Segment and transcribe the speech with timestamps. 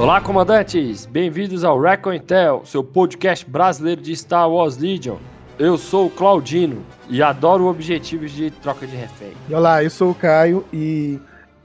[0.00, 1.04] Olá, comandantes!
[1.04, 5.18] Bem-vindos ao Recon Intel, seu podcast brasileiro de Star Wars Legion.
[5.58, 9.34] Eu sou o Claudino e adoro objetivos de troca de refém.
[9.46, 11.20] E olá, eu sou o Caio e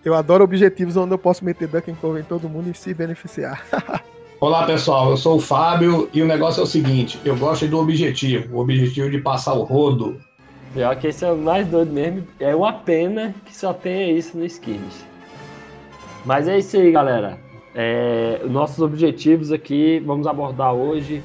[0.05, 2.93] eu adoro objetivos onde eu posso meter duck and cover em todo mundo e se
[2.93, 3.65] beneficiar.
[4.39, 7.79] Olá pessoal, eu sou o Fábio e o negócio é o seguinte: eu gosto do
[7.79, 10.21] objetivo, o objetivo de passar o rodo.
[10.75, 14.37] Pior que esse é o mais doido mesmo, é uma pena que só tenha isso
[14.37, 15.03] no Skirmish.
[16.23, 17.39] Mas é isso aí, galera.
[17.73, 21.23] É, nossos objetivos aqui, vamos abordar hoje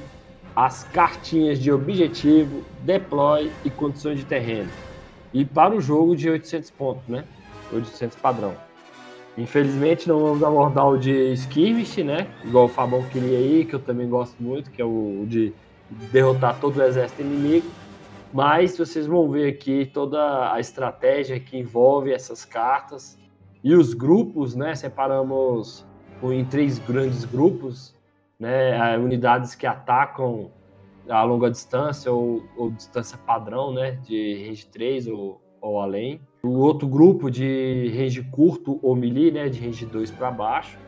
[0.56, 4.70] as cartinhas de objetivo, deploy e condições de terreno.
[5.34, 7.24] E para o jogo de 800 pontos, né?
[7.72, 8.69] 800 padrão.
[9.38, 12.26] Infelizmente não vamos abordar o de skirmish, né?
[12.44, 15.52] Igual o Fabão queria aí, que eu também gosto muito, que é o de
[16.12, 17.66] derrotar todo o exército inimigo.
[18.32, 23.18] Mas vocês vão ver aqui toda a estratégia que envolve essas cartas
[23.62, 24.74] e os grupos, né?
[24.74, 25.84] Separamos
[26.22, 27.94] em três grandes grupos,
[28.38, 30.50] né, unidades que atacam
[31.08, 36.20] a longa distância ou, ou distância padrão, né, de range 3 ou, ou além.
[36.42, 40.78] O outro grupo de range curto ou melee, né, de range 2 para baixo,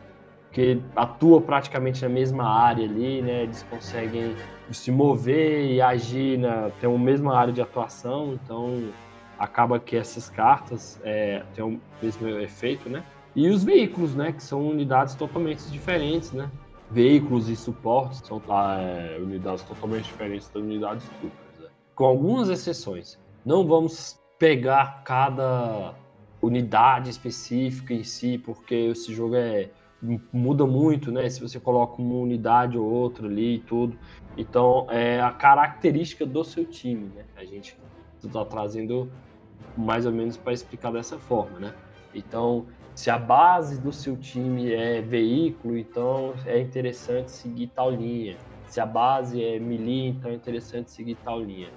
[0.51, 4.35] que atua praticamente na mesma área ali, né, eles conseguem
[4.71, 8.89] se mover e agir, na, tem a mesma área de atuação, então
[9.37, 13.03] acaba que essas cartas é, têm o mesmo efeito, né?
[13.35, 16.49] E os veículos, né, que são unidades totalmente diferentes, né?
[16.89, 21.67] Veículos e suportes são tá, é, unidades totalmente diferentes das unidades duplas, né?
[21.95, 23.19] com algumas exceções.
[23.43, 25.95] Não vamos pegar cada
[26.41, 29.71] unidade específica em si, porque esse jogo é
[30.33, 31.29] muda muito, né?
[31.29, 33.97] Se você coloca uma unidade ou outra ali e tudo.
[34.35, 37.25] Então, é a característica do seu time, né?
[37.37, 37.73] A gente
[38.21, 39.13] está trazendo
[39.77, 41.73] mais ou menos para explicar dessa forma, né?
[42.13, 48.37] Então, se a base do seu time é veículo, então é interessante seguir tal linha.
[48.65, 51.73] Se a base é melee, então é interessante seguir tal linha.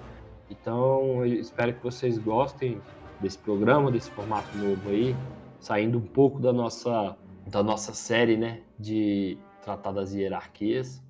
[0.49, 2.81] Então, eu espero que vocês gostem
[3.19, 5.15] desse programa, desse formato novo aí,
[5.59, 11.03] saindo um pouco da nossa, da nossa série, né, de tratar das hierarquias.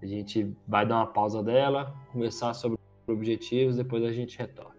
[0.00, 4.75] A gente vai dar uma pausa dela, começar sobre objetivos, depois a gente retorna.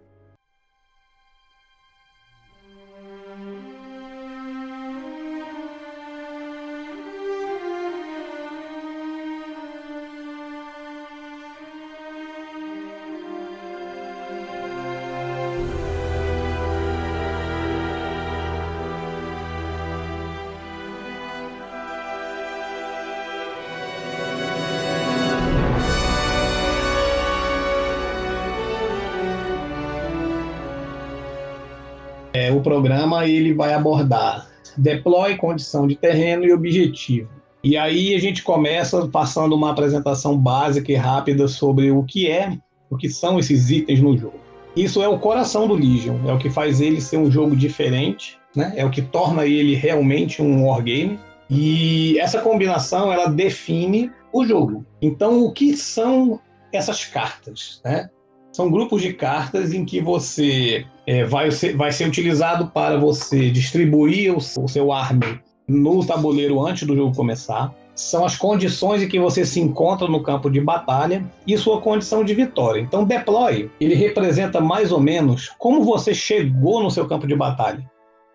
[32.67, 34.47] Programa ele vai abordar
[34.77, 37.29] deploy, condição de terreno e objetivo.
[37.63, 42.57] E aí a gente começa passando uma apresentação básica e rápida sobre o que é,
[42.89, 44.39] o que são esses itens no jogo.
[44.75, 48.37] Isso é o coração do Legion, é o que faz ele ser um jogo diferente,
[48.55, 48.73] né?
[48.75, 51.19] É o que torna ele realmente um wargame.
[51.49, 54.85] E essa combinação ela define o jogo.
[55.01, 56.39] Então, o que são
[56.71, 58.09] essas cartas, né?
[58.57, 63.51] São grupos de cartas em que você é, vai, ser, vai ser utilizado para você
[63.51, 67.71] distribuir o, o seu arme no tabuleiro antes do jogo começar.
[67.93, 72.23] São as condições em que você se encontra no campo de batalha e sua condição
[72.23, 72.81] de vitória.
[72.81, 77.87] Então, deploy, ele representa mais ou menos como você chegou no seu campo de batalha.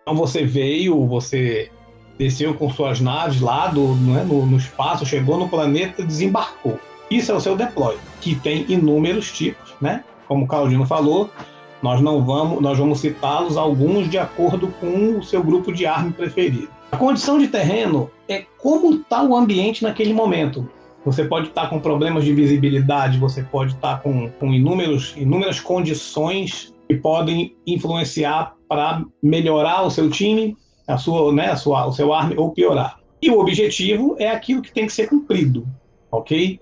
[0.03, 1.69] Então, você veio, você
[2.17, 6.79] desceu com suas naves lá do, né, no, no espaço, chegou no planeta, desembarcou.
[7.11, 10.01] Isso é o seu deploy, que tem inúmeros tipos, né?
[10.33, 11.29] Como o Claudino falou,
[11.79, 16.11] nós não vamos, nós vamos citá-los alguns de acordo com o seu grupo de arma
[16.11, 16.69] preferido.
[16.91, 20.67] A condição de terreno é como está o ambiente naquele momento.
[21.05, 25.13] Você pode estar tá com problemas de visibilidade, você pode estar tá com, com inúmeros,
[25.15, 30.57] inúmeras condições que podem influenciar para melhorar o seu time,
[30.87, 32.97] a sua, né, a sua, o seu arme ou piorar.
[33.21, 35.67] E o objetivo é aquilo que tem que ser cumprido,
[36.11, 36.59] ok?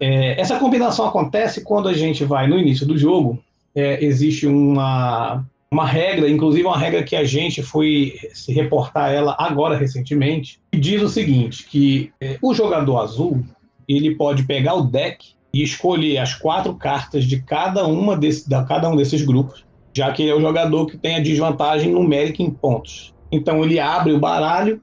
[0.00, 3.38] É, essa combinação acontece quando a gente vai no início do jogo
[3.74, 9.36] é, existe uma, uma regra, inclusive uma regra que a gente foi se reportar ela
[9.38, 13.44] agora recentemente, que diz o seguinte, que é, o jogador azul
[13.86, 18.64] ele pode pegar o deck e escolher as quatro cartas de cada uma desse, da
[18.64, 22.42] cada um desses grupos, já que ele é o jogador que tem a desvantagem numérica
[22.42, 23.12] em pontos.
[23.30, 24.80] Então ele abre o baralho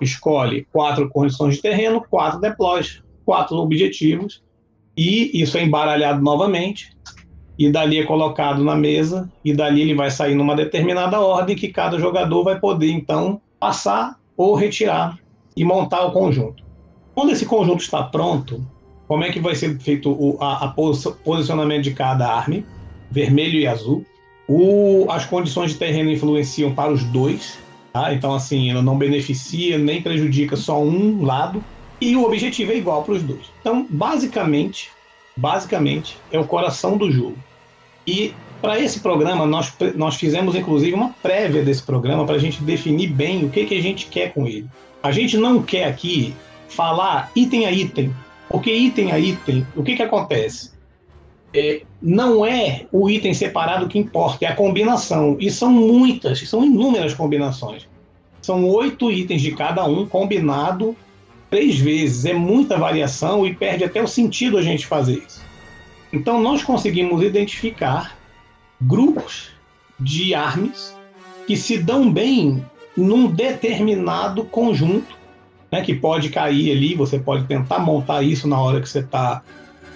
[0.00, 4.42] escolhe quatro condições de terreno, quatro deploys, quatro objetivos,
[4.96, 6.90] e isso é embaralhado novamente,
[7.58, 11.68] e dali é colocado na mesa, e dali ele vai sair numa determinada ordem que
[11.68, 15.18] cada jogador vai poder, então, passar ou retirar
[15.56, 16.64] e montar o conjunto.
[17.14, 18.64] Quando esse conjunto está pronto,
[19.06, 22.62] como é que vai ser feito o a, a posicionamento de cada arma,
[23.10, 24.06] vermelho e azul?
[24.48, 27.58] O, as condições de terreno influenciam para os dois,
[27.92, 28.14] tá?
[28.14, 31.62] então assim, ela não beneficia nem prejudica só um lado,
[32.00, 33.52] e o objetivo é igual para os dois.
[33.60, 34.90] Então, basicamente,
[35.36, 37.36] basicamente é o coração do jogo.
[38.06, 42.62] E para esse programa, nós, nós fizemos inclusive uma prévia desse programa para a gente
[42.62, 44.66] definir bem o que, que a gente quer com ele.
[45.02, 46.34] A gente não quer aqui
[46.68, 48.14] falar item a item,
[48.48, 50.72] porque item a item, o que, que acontece?
[51.52, 55.36] É, não é o item separado que importa, é a combinação.
[55.40, 57.88] E são muitas, são inúmeras combinações.
[58.40, 60.96] São oito itens de cada um combinado
[61.50, 62.24] três vezes.
[62.24, 65.42] É muita variação e perde até o sentido a gente fazer isso.
[66.12, 68.16] Então nós conseguimos identificar
[68.80, 69.50] grupos
[69.98, 70.96] de armas
[71.46, 72.64] que se dão bem
[72.96, 75.16] num determinado conjunto,
[75.70, 79.42] né, que pode cair ali, você pode tentar montar isso na hora que você está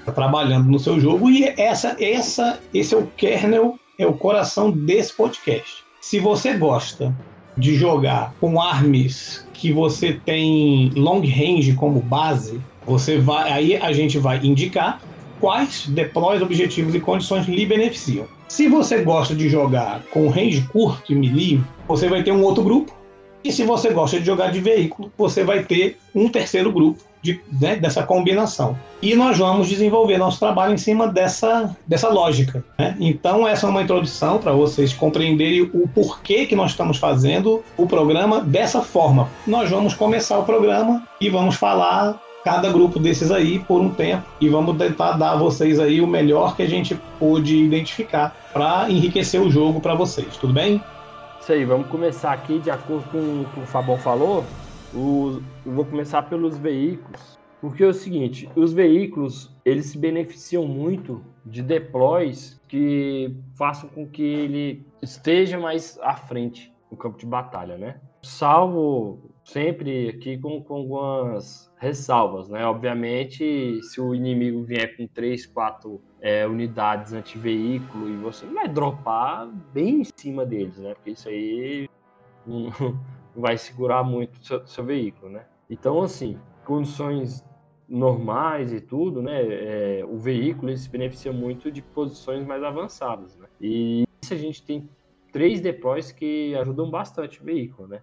[0.04, 4.70] tá trabalhando no seu jogo, e essa, essa, esse é o kernel, é o coração
[4.70, 5.82] desse podcast.
[6.00, 7.14] Se você gosta
[7.56, 13.92] de jogar com armas que você tem long range como base, você vai aí a
[13.92, 15.00] gente vai indicar
[15.40, 18.26] quais deploys, objetivos e condições lhe beneficiam.
[18.48, 22.62] Se você gosta de jogar com range curto e melee, você vai ter um outro
[22.62, 22.94] grupo.
[23.42, 27.40] E se você gosta de jogar de veículo, você vai ter um terceiro grupo de,
[27.58, 28.78] né, dessa combinação.
[29.00, 32.62] E nós vamos desenvolver nosso trabalho em cima dessa, dessa lógica.
[32.78, 32.94] Né?
[33.00, 37.86] Então, essa é uma introdução para vocês compreenderem o porquê que nós estamos fazendo o
[37.86, 39.28] programa dessa forma.
[39.46, 44.22] Nós vamos começar o programa e vamos falar cada grupo desses aí por um tempo
[44.38, 48.90] e vamos tentar dar a vocês aí o melhor que a gente pôde identificar para
[48.90, 50.82] enriquecer o jogo para vocês, tudo bem?
[51.40, 54.44] Isso aí, vamos começar aqui de acordo com o que o Fabão falou.
[55.64, 61.24] Eu vou começar pelos veículos, porque é o seguinte, os veículos eles se beneficiam muito
[61.44, 67.76] de deploys que façam com que ele esteja mais à frente no campo de batalha,
[67.76, 68.00] né?
[68.22, 72.64] Salvo sempre aqui com, com algumas ressalvas, né?
[72.66, 79.46] Obviamente, se o inimigo vier com 3, 4 é, unidades anti-veículo e você vai dropar
[79.72, 80.94] bem em cima deles, né?
[80.94, 81.88] Porque isso aí
[82.46, 82.70] não,
[83.36, 85.44] vai segurar muito o seu, seu, veículo, né?
[85.68, 87.44] Então, assim, condições
[87.88, 89.42] normais e tudo, né?
[89.42, 93.46] É, o veículo se beneficia muito de posições mais avançadas, né?
[93.60, 94.88] E isso a gente tem
[95.32, 98.02] três deploys que ajudam bastante o veículo, né?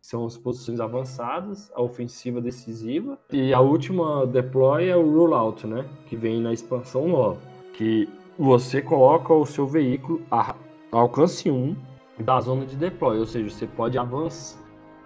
[0.00, 5.84] são as posições avançadas, a ofensiva decisiva e a última deploy é o rollout, né,
[6.06, 7.38] que vem na expansão nova,
[7.74, 8.08] que
[8.38, 10.54] você coloca o seu veículo a
[10.92, 11.76] alcance 1
[12.20, 14.58] da zona de deploy, ou seja, você pode avançar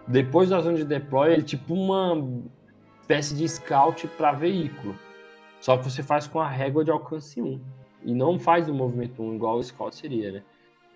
[0.06, 2.16] depois da zona de deploy, é tipo uma
[3.00, 4.94] espécie de scout para veículo.
[5.60, 7.60] Só que você faz com a régua de alcance 1
[8.04, 10.42] e não faz o movimento 1 igual o scout seria, né?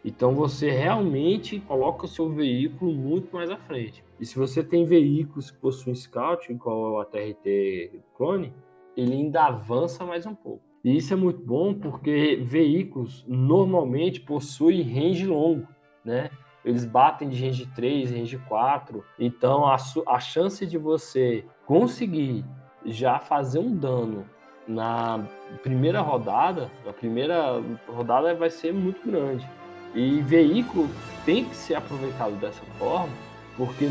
[0.04, 4.04] Então você realmente coloca o seu veículo muito mais à frente.
[4.20, 8.52] E se você tem veículos que possuem scout, igual a TRT Clone,
[8.96, 10.62] ele ainda avança mais um pouco.
[10.84, 15.66] E isso é muito bom porque veículos normalmente possuem range longo,
[16.04, 16.30] né?
[16.66, 19.04] Eles batem de range 3, range 4.
[19.18, 19.76] Então a,
[20.08, 22.44] a chance de você conseguir
[22.84, 24.26] já fazer um dano
[24.66, 25.24] na
[25.62, 29.48] primeira rodada, a primeira rodada vai ser muito grande.
[29.94, 30.88] E veículo
[31.24, 33.14] tem que ser aproveitado dessa forma,
[33.56, 33.88] porque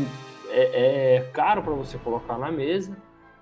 [0.50, 2.94] é, é caro para você colocar na mesa,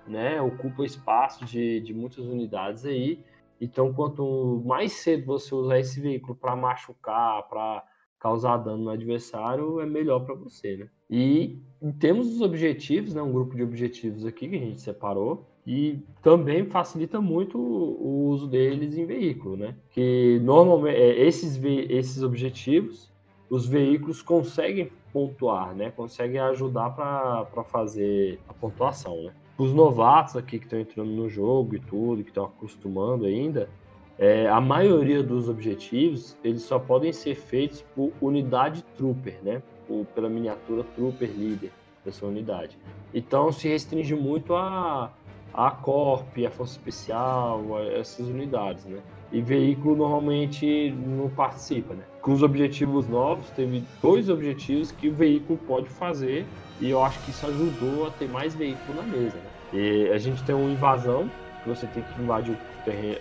[0.07, 0.41] né?
[0.41, 3.23] Ocupa espaço de, de muitas unidades aí.
[3.59, 7.83] Então, quanto mais cedo você usar esse veículo para machucar, para
[8.25, 10.87] causar dano no adversário, é melhor para você, né?
[11.07, 11.59] E
[11.99, 13.21] temos os objetivos, né?
[13.21, 18.47] Um grupo de objetivos aqui que a gente separou e também facilita muito o uso
[18.47, 19.75] deles em veículo, né?
[19.91, 23.13] Que normalmente é, esses, esses objetivos,
[23.47, 25.91] os veículos conseguem pontuar, né?
[25.91, 29.33] Conseguem ajudar para fazer a pontuação, né?
[29.55, 33.69] Os novatos aqui que estão entrando no jogo e tudo, que estão acostumando ainda,
[34.17, 39.61] é, a maioria dos objetivos eles só podem ser feitos por unidade trooper, né?
[39.89, 41.71] Ou pela miniatura trooper líder
[42.03, 42.77] dessa unidade.
[43.13, 45.11] Então se restringe muito a
[45.53, 47.63] a Corp, a Força Especial,
[47.97, 48.99] essas unidades, né?
[49.31, 52.03] E veículo normalmente não participa, né?
[52.25, 56.43] com os objetivos novos, teve dois objetivos que o veículo pode fazer
[56.81, 59.37] e eu acho que isso ajudou a ter mais veículo na mesa.
[59.37, 59.43] Né?
[59.71, 61.29] E a gente tem uma invasão,
[61.61, 62.57] que você tem que invadir o,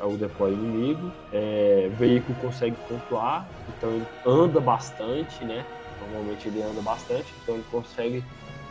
[0.03, 5.65] o depói inimigo, é, veículo consegue pontuar, então ele anda bastante, né?
[6.01, 8.23] Normalmente ele anda bastante, então ele consegue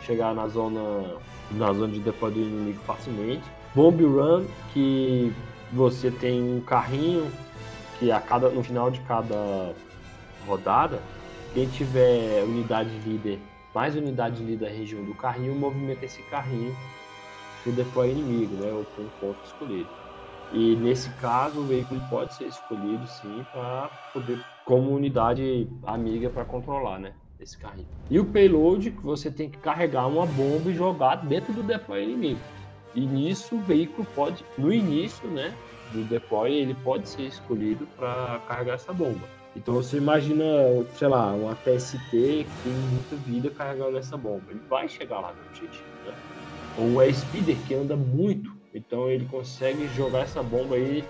[0.02, 1.16] chegar na zona,
[1.50, 3.44] na zona de depói do inimigo facilmente.
[3.74, 5.32] Bomb Run, que
[5.72, 7.30] você tem um carrinho
[7.98, 9.74] que a cada, no final de cada
[10.46, 11.02] rodada,
[11.52, 13.40] quem tiver unidade líder,
[13.74, 16.76] mais unidade líder da região do carrinho, movimenta esse carrinho
[17.62, 18.72] pro deploy inimigo, né?
[18.72, 19.88] Ou com um ponto escolhido.
[20.54, 26.44] E nesse caso, o veículo pode ser escolhido sim para poder, como unidade amiga para
[26.44, 27.12] controlar, né?
[27.40, 27.88] Esse carrinho.
[28.08, 32.04] E o payload, que você tem que carregar uma bomba e jogar dentro do deploy
[32.04, 32.40] inimigo.
[32.94, 35.52] E nisso o veículo pode, no início, né?
[35.92, 39.26] Do deploy, ele pode ser escolhido para carregar essa bomba.
[39.56, 40.44] Então você imagina,
[40.94, 44.44] sei lá, um ATST que tem muita vida carregando essa bomba.
[44.50, 46.14] Ele vai chegar lá no objetivo, né?
[46.78, 51.04] Ou é Speeder que anda muito, então ele consegue jogar essa bomba aí,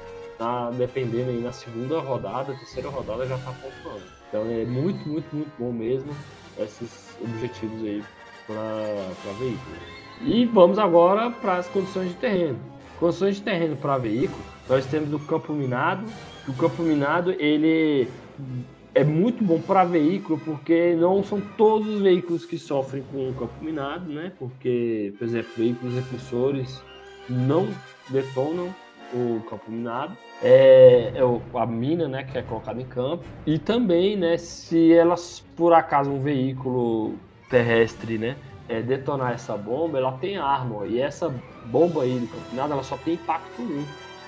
[0.76, 4.04] dependendo aí na segunda rodada, terceira rodada já tá pontuando.
[4.28, 6.12] Então é muito, muito, muito bom mesmo
[6.58, 8.02] esses objetivos aí
[8.46, 9.76] para veículo.
[10.22, 12.58] E vamos agora para as condições de terreno.
[13.00, 16.04] Condições de terreno para veículo, nós temos o campo minado.
[16.46, 18.08] O campo minado ele
[18.94, 23.34] é muito bom para veículo, porque não são todos os veículos que sofrem com o
[23.34, 24.32] campo minado, né?
[24.38, 26.82] Porque, por exemplo, veículos repulsores
[27.28, 27.68] não
[28.08, 28.74] detonam
[29.12, 34.16] o campo minado, é, é a mina, né, que é colocada em campo, e também,
[34.16, 37.14] né, se elas por acaso um veículo
[37.48, 38.36] terrestre, né,
[38.68, 41.32] é, detonar essa bomba, ela tem arma, e essa
[41.66, 43.84] bomba aí do campo minado, ela só tem impacto 1.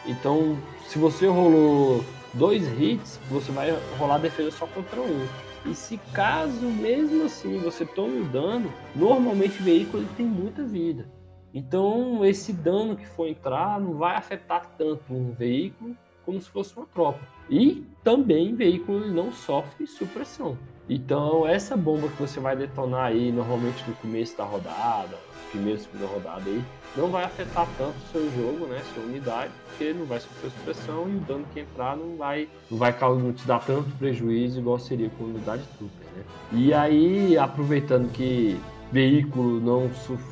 [0.07, 5.27] Então, se você rolou dois hits, você vai rolar defesa só contra um.
[5.65, 11.09] E se caso mesmo assim você tome o dano, normalmente o veículo tem muita vida.
[11.57, 16.77] Então esse dano que for entrar não vai afetar tanto um veículo como se fosse
[16.77, 17.21] uma tropa.
[17.49, 20.59] E também o veículo não sofre supressão.
[20.87, 25.17] Então essa bomba que você vai detonar aí normalmente no começo da rodada,
[25.51, 26.63] primeira, segunda rodada aí,
[26.95, 31.09] não vai afetar tanto o seu jogo, né, sua unidade, porque não vai sofrer supressão
[31.09, 34.79] e o dano que entrar não vai, não vai não te dar tanto prejuízo igual
[34.79, 36.23] seria com a unidade trooper, né.
[36.53, 38.61] E aí, aproveitando que
[38.91, 39.91] veículo não,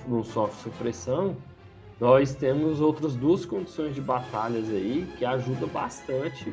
[0.09, 1.37] não sofre supressão,
[2.01, 6.53] nós temos outras duas condições de batalhas aí que ajudam bastante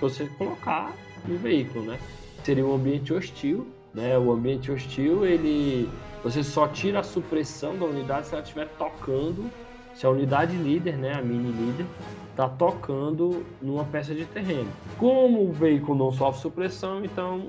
[0.00, 0.92] você colocar
[1.26, 1.98] no veículo, né?
[2.44, 4.18] Seria um ambiente hostil, né?
[4.18, 5.88] O ambiente hostil, ele
[6.22, 9.50] você só tira a supressão da unidade se ela estiver tocando,
[9.94, 11.86] se a unidade líder, né, a mini líder,
[12.30, 14.68] está tocando numa peça de terreno.
[14.98, 17.48] Como o veículo não sofre supressão, então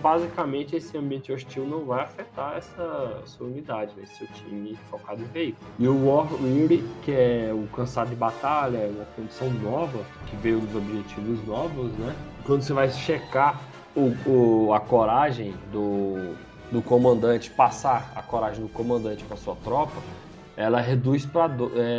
[0.00, 5.26] basicamente esse ambiente hostil não vai afetar essa sua unidade, né, seu time focado em
[5.26, 5.70] veículo.
[5.78, 10.36] E o War Weary, que é o cansado de batalha, é uma condição nova, que
[10.36, 12.14] veio dos objetivos novos, né?
[12.44, 13.60] Quando você vai checar
[13.94, 16.34] o, o a coragem do
[16.72, 19.92] do comandante passar a coragem do comandante para sua tropa,
[20.56, 21.50] ela reduz para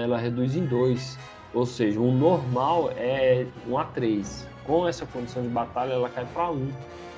[0.04, 1.18] ela reduz em dois,
[1.54, 4.48] ou seja, o normal é um a 3.
[4.64, 6.72] Com essa condição de batalha, ela cai para um.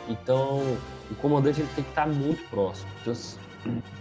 [0.08, 0.62] Então,
[1.10, 2.89] o comandante ele tem que estar muito próximo.
[3.01, 3.13] Então,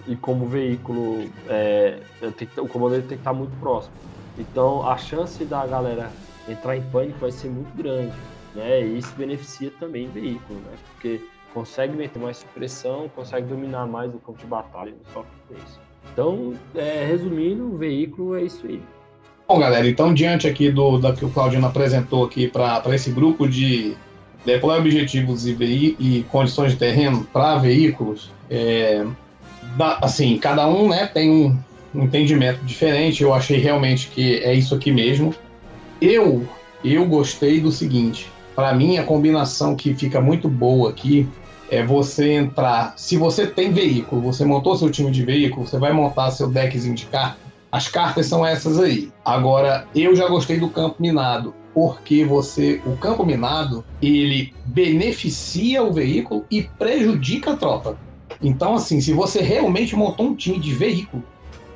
[0.07, 2.01] e como veículo, é,
[2.37, 3.95] que, o comandante tem que estar muito próximo.
[4.37, 6.11] Então, a chance da galera
[6.49, 8.15] entrar em pânico vai ser muito grande,
[8.55, 8.83] né?
[8.83, 10.77] E isso beneficia também o veículo, né?
[10.93, 11.21] Porque
[11.53, 15.25] consegue meter mais supressão, consegue dominar mais o campo de batalha com
[15.55, 15.81] isso.
[16.13, 18.81] Então, é, resumindo, o veículo é isso aí.
[19.47, 23.47] Bom, galera, então diante aqui do da que o Claudino apresentou aqui para esse grupo
[23.47, 23.95] de
[24.45, 29.05] deploy objetivos e, e condições de terreno para veículos, é,
[29.77, 31.59] da, assim, cada um né, tem um,
[31.95, 33.23] um entendimento diferente.
[33.23, 35.35] Eu achei realmente que é isso aqui mesmo.
[36.01, 36.47] Eu
[36.85, 38.31] eu gostei do seguinte.
[38.55, 41.27] Para mim, a combinação que fica muito boa aqui
[41.71, 42.95] é você entrar.
[42.97, 46.95] Se você tem veículo, você montou seu time de veículo, você vai montar seu deckzinho
[46.95, 47.45] de cartas.
[47.71, 49.11] As cartas são essas aí.
[49.25, 55.93] Agora, eu já gostei do campo minado, porque você, o campo minado, ele beneficia o
[55.93, 57.99] veículo e prejudica a tropa.
[58.41, 61.25] Então, assim, se você realmente montou um time de veículo,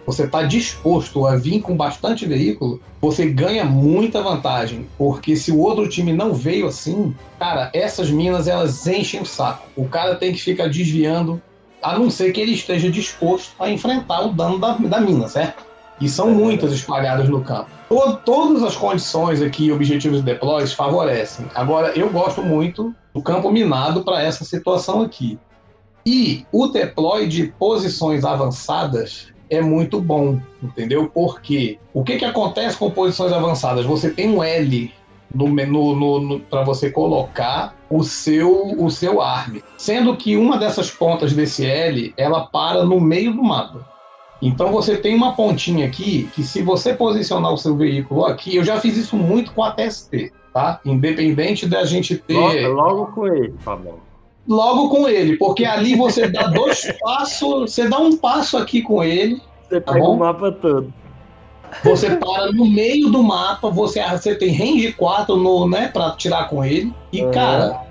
[0.08, 4.88] você está disposto a vir com bastante veículo, você ganha muita vantagem.
[4.96, 9.68] Porque se o outro time não veio assim, cara, essas minas elas enchem o saco.
[9.76, 11.42] O cara tem que ficar desviando,
[11.82, 15.62] a não ser que ele esteja disposto a enfrentar o dano da, da mina, certo?
[16.00, 17.68] E são muitas espalhadas no campo.
[18.24, 21.44] todas as condições aqui, objetivos e deploys, favorecem.
[21.54, 25.38] Agora, eu gosto muito do campo minado para essa situação aqui.
[26.06, 31.10] E o deploy de posições avançadas é muito bom, entendeu?
[31.12, 33.84] Porque o que, que acontece com posições avançadas?
[33.84, 34.92] Você tem um L
[35.34, 40.58] no, no, no, no para você colocar o seu o seu arm, sendo que uma
[40.58, 43.86] dessas pontas desse L ela para no meio do mapa.
[44.40, 48.64] Então você tem uma pontinha aqui que se você posicionar o seu veículo aqui, eu
[48.64, 50.80] já fiz isso muito com a TST, tá?
[50.84, 54.07] Independente da gente ter logo, logo com ele, Fabão.
[54.48, 59.04] Logo com ele, porque ali você dá dois passos, você dá um passo aqui com
[59.04, 59.42] ele.
[59.68, 60.14] Você tá pega bom?
[60.14, 60.92] o mapa todo.
[61.84, 66.48] Você para no meio do mapa, você, você tem range 4 no, né, para tirar
[66.48, 66.94] com ele.
[67.12, 67.30] E, uhum.
[67.30, 67.82] cara,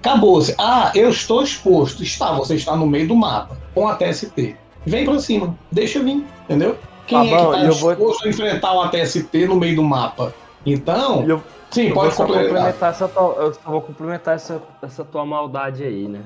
[0.00, 0.40] acabou.
[0.40, 0.52] -se.
[0.58, 2.02] Ah, eu estou exposto.
[2.02, 4.56] Está, você está no meio do mapa, com a TST.
[4.84, 6.76] Vem pra cima, deixa vir, entendeu?
[7.06, 8.16] Quem tá é que tá disposto vou...
[8.24, 10.34] a enfrentar uma TST no meio do mapa?
[10.64, 12.90] Então, eu, sim, pode complementar.
[12.90, 16.22] essa tua, eu só vou complementar essa, essa tua maldade aí, né?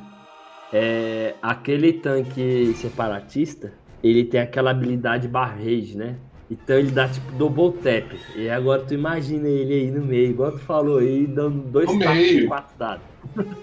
[0.72, 3.72] É, aquele tanque separatista,
[4.02, 6.16] ele tem aquela habilidade barrage, né?
[6.50, 8.12] Então ele dá tipo double tap.
[8.36, 11.96] E agora tu imagina ele aí no meio, igual tu falou aí, dando dois no
[11.96, 12.48] meio.
[12.48, 13.04] quatro dados.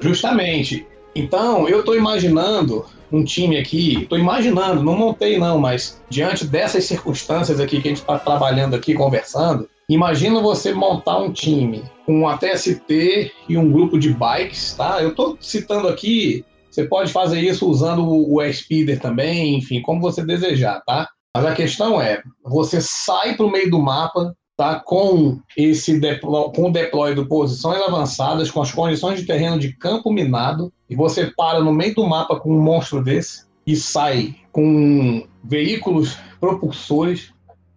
[0.02, 0.86] Justamente.
[1.16, 6.86] Então, eu tô imaginando um time aqui, tô imaginando, não montei não, mas diante dessas
[6.86, 12.28] circunstâncias aqui que a gente está trabalhando aqui, conversando, imagina você montar um time com
[12.28, 15.02] a TST e um grupo de bikes, tá?
[15.02, 20.26] Eu tô citando aqui, você pode fazer isso usando o Speeder também, enfim, como você
[20.26, 21.10] desejar, tá?
[21.36, 24.80] Mas a questão é, você sai para o meio do mapa, tá?
[24.80, 29.76] Com esse deploy, com o deploy de posições avançadas, com as condições de terreno de
[29.76, 34.36] campo minado, e você para no meio do mapa com um monstro desse e sai
[34.52, 37.34] com veículos propulsores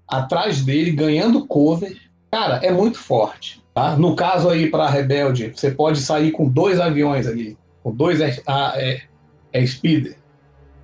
[0.09, 1.97] atrás dele, ganhando cover,
[2.31, 3.63] cara, é muito forte.
[3.73, 3.97] Tá?
[3.97, 8.37] No caso aí para Rebelde, você pode sair com dois aviões ali, com dois é,
[8.77, 9.03] é,
[9.53, 10.17] é Speeder.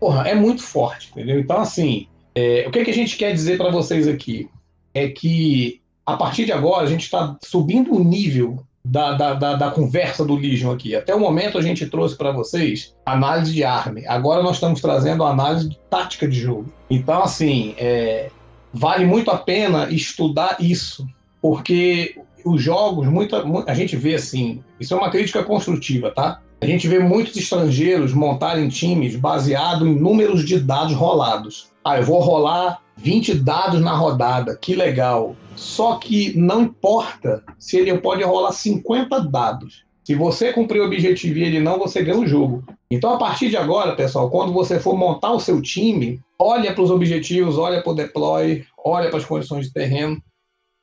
[0.00, 1.38] Porra, é muito forte, entendeu?
[1.38, 4.48] Então, assim, é, o que, que a gente quer dizer para vocês aqui?
[4.92, 9.54] É que a partir de agora, a gente está subindo o nível da, da, da,
[9.56, 10.96] da, conversa do Legion aqui.
[10.96, 14.00] Até o momento a gente trouxe para vocês análise de arma.
[14.08, 16.72] Agora nós estamos trazendo análise de tática de jogo.
[16.88, 18.30] Então, assim, é,
[18.72, 21.06] vale muito a pena estudar isso,
[21.40, 26.40] porque os jogos, muita, a gente vê assim, isso é uma crítica construtiva, tá?
[26.60, 31.70] A gente vê muitos estrangeiros montarem times baseado em números de dados rolados.
[31.82, 35.34] Ah, eu vou rolar 20 dados na rodada, que legal.
[35.56, 39.84] Só que não importa se ele pode rolar 50 dados.
[40.10, 42.64] Se você cumprir o objetivo e ele não, você ganha o jogo.
[42.90, 46.82] Então, a partir de agora, pessoal, quando você for montar o seu time, olha para
[46.82, 50.20] os objetivos, olha para o deploy, olha para as condições de terreno,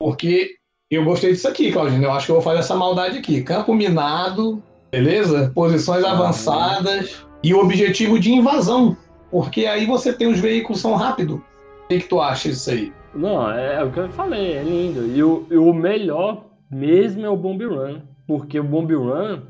[0.00, 0.52] porque
[0.90, 2.04] eu gostei disso aqui, Claudinho.
[2.04, 3.42] Eu acho que eu vou fazer essa maldade aqui.
[3.42, 5.52] Campo minado, beleza?
[5.54, 8.96] Posições ah, avançadas e o objetivo de invasão.
[9.30, 11.36] Porque aí você tem os veículos são rápidos.
[11.36, 12.90] O que, que tu acha disso aí?
[13.14, 15.06] Não, é, é, o que eu falei, é lindo.
[15.14, 18.07] E o, e o melhor mesmo é o Bomb Run.
[18.28, 19.40] Porque o Bomb Run,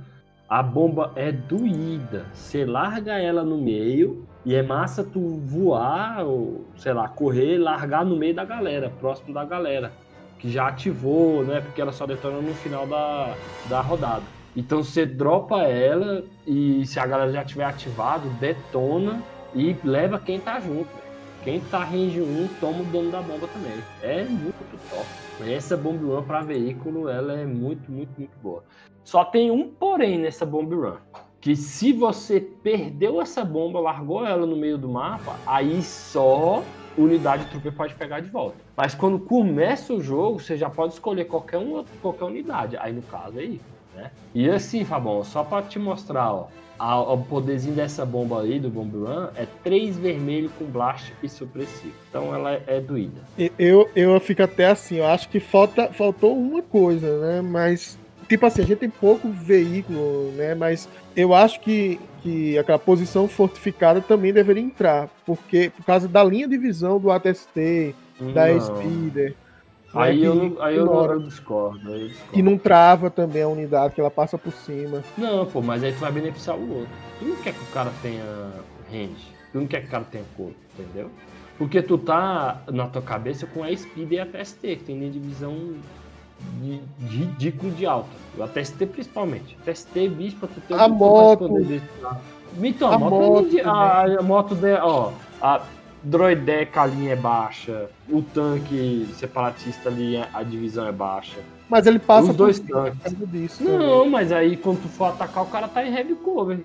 [0.48, 2.24] a bomba é doída.
[2.32, 8.04] Você larga ela no meio e é massa tu voar, ou sei lá, correr largar
[8.06, 9.92] no meio da galera, próximo da galera.
[10.38, 11.60] Que já ativou, né?
[11.60, 13.34] Porque ela só detona no final da,
[13.68, 14.22] da rodada.
[14.54, 20.38] Então você dropa ela e se a galera já tiver ativado, detona e leva quem
[20.38, 21.07] tá junto.
[21.44, 23.72] Quem tá range 1 toma o dono da bomba também.
[24.02, 25.06] É muito top.
[25.48, 28.64] Essa Bomb Run para veículo, ela é muito, muito, muito boa.
[29.04, 30.96] Só tem um porém nessa Bomb Run.
[31.40, 36.64] Que se você perdeu essa bomba, largou ela no meio do mapa, aí só
[36.96, 38.56] unidade trooper pode pegar de volta.
[38.76, 42.76] Mas quando começa o jogo, você já pode escolher qualquer, uma, qualquer unidade.
[42.76, 43.60] Aí no caso aí,
[43.94, 44.10] né?
[44.34, 48.92] E assim, Fabão, só para te mostrar, ó, o poderzinho dessa bomba aí, do Bomb
[48.96, 51.94] Run, é 3 vermelho com blast e supressivo.
[52.08, 53.20] Então ela é, é doída.
[53.58, 57.40] Eu, eu fico até assim, eu acho que falta, faltou uma coisa, né?
[57.42, 60.54] Mas, tipo assim, a gente tem pouco veículo, né?
[60.54, 65.08] Mas eu acho que, que aquela posição fortificada também deveria entrar.
[65.26, 68.32] Porque, por causa da linha de visão do ATST, Não.
[68.32, 69.34] da Speeder.
[69.94, 72.32] Aí, eu, não, aí eu, não, discordo, aí eu discordo.
[72.32, 75.02] Que não trava também a unidade, que ela passa por cima.
[75.16, 76.90] Não, pô, mas aí tu vai beneficiar o outro.
[77.18, 78.52] Tu não quer que o cara tenha
[78.90, 79.32] range.
[79.50, 81.10] Tu não quer que o cara tenha corpo, entendeu?
[81.56, 85.10] Porque tu tá na tua cabeça com a Speed e a TST, que tem linha
[85.10, 85.74] de visão
[86.60, 88.10] de, de ridículo de alta.
[88.40, 89.56] A TST principalmente.
[89.62, 91.48] A TST, bicho, pra tu ter a moto.
[92.62, 95.62] Então, a, a moto, moto de, a, a moto de, ó, a,
[96.02, 101.38] droideca a linha é baixa, o tanque separatista ali, a divisão é baixa.
[101.68, 103.14] Mas ele passa Os dois tanques.
[103.30, 103.62] disso.
[103.64, 106.60] Não, mas aí quando tu for atacar, o cara tá em heavy cover.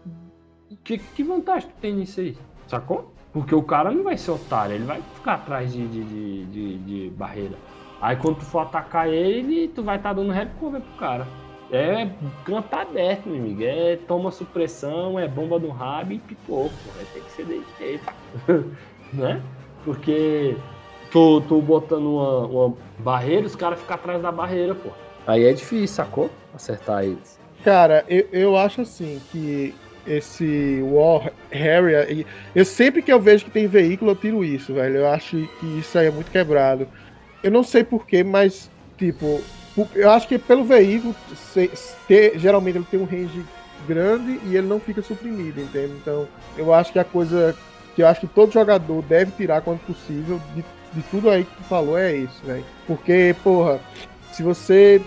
[0.83, 2.37] Que, que vantagem tu tem nisso aí?
[2.67, 3.11] Sacou?
[3.33, 6.77] Porque o cara não vai ser otário, ele vai ficar atrás de, de, de, de-
[6.77, 7.55] de barreira.
[8.01, 11.27] Aí quando tu for atacar ele, tu vai estar dando heavy cover pro cara.
[11.71, 12.07] É
[12.45, 13.63] canto aberto, meu amigo.
[13.63, 16.91] É toma supressão, é bomba no rabo e pipou, pô.
[16.95, 18.13] Vai ter que ser desse jeito.
[19.13, 19.41] né?
[19.85, 20.55] Porque
[21.11, 24.89] tu, tu botando uma, uma barreira, os caras ficam atrás da barreira, pô.
[25.27, 26.29] Aí é difícil, sacou?
[26.53, 27.39] Acertar eles.
[27.63, 29.73] Cara, eu, eu acho assim que
[30.05, 32.25] esse War Harrier.
[32.53, 34.97] Eu sempre que eu vejo que tem veículo, eu tiro isso, velho.
[34.97, 36.87] Eu acho que isso aí é muito quebrado.
[37.41, 39.41] Eu não sei porquê, mas, tipo,
[39.95, 41.71] eu acho que pelo veículo, se-
[42.07, 43.43] ter- geralmente ele tem um range
[43.87, 45.93] grande e ele não fica suprimido, entende?
[46.01, 47.55] Então, eu acho que a coisa
[47.95, 51.55] que eu acho que todo jogador deve tirar quando possível de, de tudo aí que
[51.55, 52.65] tu falou é isso, velho.
[52.87, 53.79] Porque, porra,
[54.31, 55.01] se você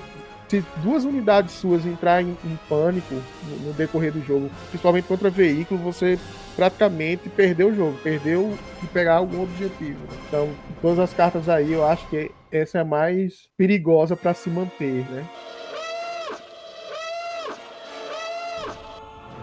[0.49, 2.37] se duas unidades suas entrar em,
[2.69, 3.15] pânico
[3.49, 6.19] no, no decorrer do jogo, principalmente contra veículo, você
[6.55, 9.99] praticamente perdeu o jogo, perdeu de pegar algum objetivo.
[9.99, 10.19] né?
[10.29, 10.49] Então,
[10.81, 15.05] todas as cartas aí, eu acho que essa é a mais perigosa para se manter,
[15.11, 15.25] né?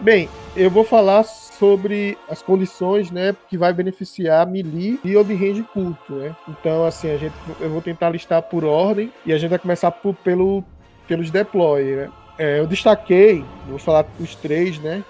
[0.00, 1.24] Bem, eu vou falar
[1.58, 6.34] sobre as condições, né, que vai beneficiar melee e o de range curto, né?
[6.48, 9.90] Então, assim, a gente, eu vou tentar listar por ordem e a gente vai começar
[9.90, 10.64] por- pelo,
[11.06, 12.10] pelos deploy, né?
[12.38, 15.04] É, eu destaquei, vou falar os três, né?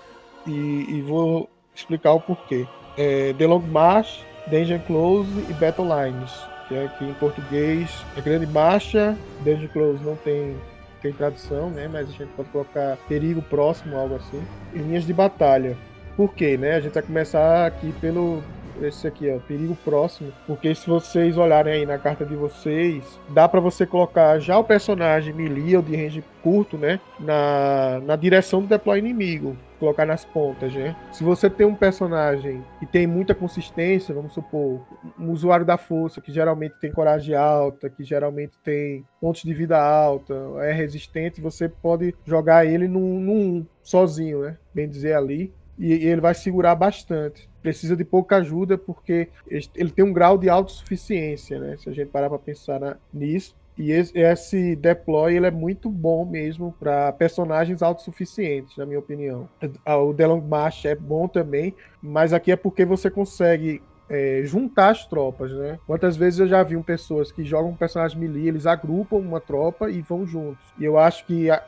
[0.47, 0.51] E,
[0.89, 2.67] e vou explicar o porquê.
[2.97, 6.31] É, The Long March, Danger Close e Battle Lines,
[6.69, 10.57] que é aqui em português é Grande Marcha, Danger Close não tem
[11.01, 11.87] tem tradução, né?
[11.87, 14.43] Mas a gente pode colocar perigo próximo, algo assim.
[14.73, 15.77] E linhas de batalha.
[16.17, 16.77] Por quê, né?
[16.77, 18.43] A gente vai começar aqui pelo
[18.83, 23.49] esse aqui, ó, perigo próximo, porque se vocês olharem aí na carta de vocês, dá
[23.49, 28.61] pra você colocar já o personagem melee ou de range curto, né, na, na direção
[28.61, 30.97] do deploy inimigo, colocar nas pontas, né?
[31.13, 34.81] Se você tem um personagem que tem muita consistência, vamos supor,
[35.19, 39.81] um usuário da força que geralmente tem coragem alta, que geralmente tem pontos de vida
[39.81, 44.57] alta, é resistente, você pode jogar ele num, num sozinho, né?
[44.75, 47.49] Bem dizer ali, e, e ele vai segurar bastante.
[47.63, 51.77] Precisa de pouca ajuda porque ele- tem um grau de autossuficiência, né?
[51.77, 53.57] Se a gente parar para pensar na- nisso.
[53.77, 59.49] E esse, deploy ele é muito bom mesmo para personagens autossuficientes, na minha opinião.
[59.85, 64.91] O The Long March é bom também, mas aqui é porque você consegue é, juntar
[64.91, 65.79] as tropas, né?
[65.87, 69.91] Quantas vezes eu já vi pessoas que jogam um personagem melee, eles agrupam uma tropa
[69.91, 70.63] e vão juntos.
[70.79, 71.63] E eu acho que a-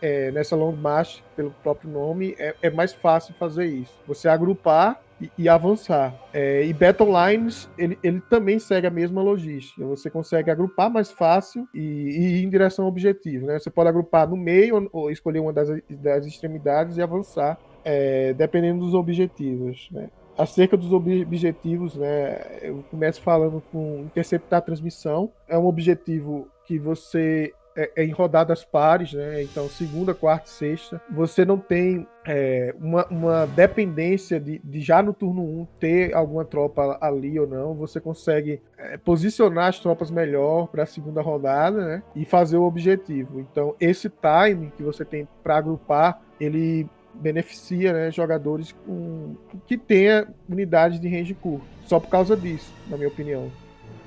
[0.00, 3.92] é, nessa Long March, pelo próprio nome, é, é mais fácil fazer isso.
[4.06, 6.14] Você agrupar e, e avançar.
[6.32, 9.84] É, e Battle Lines, ele, ele também segue a mesma logística.
[9.86, 13.58] Você consegue agrupar mais fácil e, e ir em direção ao objetivo, né?
[13.58, 18.32] Você pode agrupar no meio ou, ou escolher uma das, das extremidades e avançar, é,
[18.34, 20.08] dependendo dos objetivos, né?
[20.36, 22.58] Acerca dos ob- objetivos, né?
[22.62, 25.30] Eu começo falando com interceptar a transmissão.
[25.48, 29.42] É um objetivo que você é, é em rodadas pares, né?
[29.42, 31.00] Então, segunda, quarta e sexta.
[31.10, 36.44] Você não tem é, uma, uma dependência de, de já no turno 1 ter alguma
[36.44, 37.74] tropa ali ou não.
[37.74, 42.02] Você consegue é, posicionar as tropas melhor para a segunda rodada, né?
[42.14, 43.40] E fazer o objetivo.
[43.40, 50.26] Então, esse time que você tem para agrupar, ele beneficia né, jogadores com, que tenha
[50.48, 51.66] unidades de range curto.
[51.86, 53.50] Só por causa disso, na minha opinião.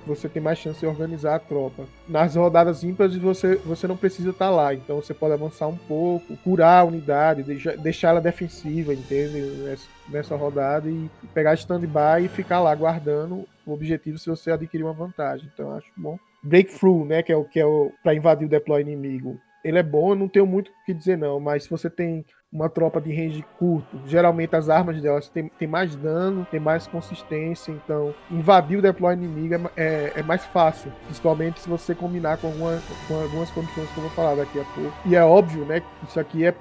[0.06, 1.86] Você tem mais chance de organizar a tropa.
[2.08, 6.38] Nas rodadas ímpares você, você não precisa estar lá, então você pode avançar um pouco,
[6.38, 9.42] curar a unidade, deixar, deixar ela defensiva, entende?
[9.42, 14.84] Nessa, nessa rodada e pegar stand-by e ficar lá guardando o objetivo se você adquirir
[14.84, 15.50] uma vantagem.
[15.52, 16.20] Então acho bom.
[16.44, 19.40] Breakthrough, né, que é o que é o para invadir o deploy inimigo.
[19.64, 22.24] Ele é bom, eu não tenho muito o que dizer não, mas se você tem
[22.56, 26.88] uma tropa de range curto, geralmente as armas delas têm, têm mais dano, tem mais
[26.88, 32.38] consistência, então invadir o deploy inimigo é, é, é mais fácil, principalmente se você combinar
[32.38, 34.94] com, alguma, com algumas condições que eu vou falar daqui a pouco.
[35.06, 36.56] E é óbvio, né, isso aqui é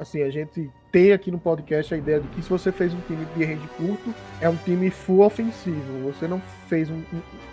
[0.00, 3.00] assim, a gente tem aqui no podcast a ideia de que se você fez um
[3.00, 6.10] time de range curto, é um time full ofensivo.
[6.10, 7.02] Você não fez um-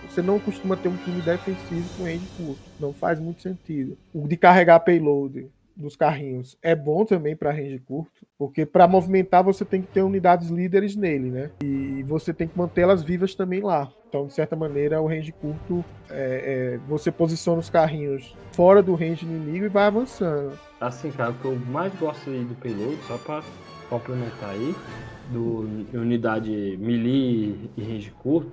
[0.08, 2.62] você não costuma ter um time defensivo com range curto.
[2.80, 3.98] Não faz muito sentido.
[4.14, 9.44] O de carregar payload dos carrinhos é bom também para range curto, porque para movimentar
[9.44, 11.52] você tem que ter unidades líderes nele, né?
[11.64, 13.92] E você tem que mantê-las vivas também lá.
[14.08, 18.96] Então, de certa maneira, o range curto é, é, você posiciona os carrinhos fora do
[18.96, 20.58] range inimigo e vai avançando.
[20.80, 23.44] Assim, cara, o que eu mais gosto aí do payload, só pra
[23.90, 24.74] complementar aí,
[25.32, 28.52] do unidade melee e range curto,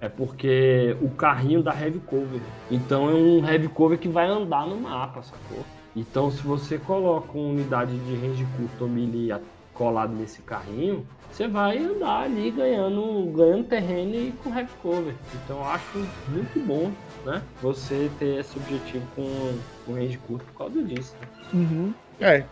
[0.00, 2.40] é porque o carrinho dá heavy cover.
[2.70, 5.64] Então é um heavy cover que vai andar no mapa, sacou?
[5.94, 9.34] Então se você coloca uma unidade de range curto ou melee
[9.74, 15.14] colado nesse carrinho, você vai andar ali ganhando, ganhando terreno e com heavy cover.
[15.34, 15.98] Então eu acho
[16.28, 16.90] muito bom,
[17.24, 17.42] né?
[17.62, 21.14] Você ter esse objetivo com, com range curto por causa disso.
[21.20, 21.28] Né?
[21.54, 21.94] Uhum.
[22.20, 22.44] É,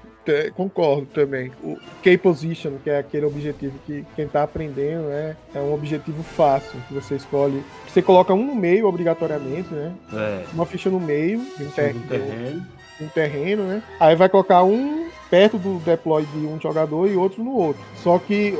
[0.54, 1.50] concordo também.
[1.62, 6.78] O K-Position, que é aquele objetivo que quem está aprendendo, né, é um objetivo fácil,
[6.88, 7.62] que você escolhe.
[7.86, 9.94] Você coloca um no meio, obrigatoriamente, né?
[10.12, 10.44] É.
[10.52, 12.66] Uma ficha no meio, de um, ter terreno.
[13.00, 13.82] Um terreno, né?
[13.98, 17.82] Aí vai colocar um perto do deploy de um jogador e outro no outro.
[17.96, 18.58] Só que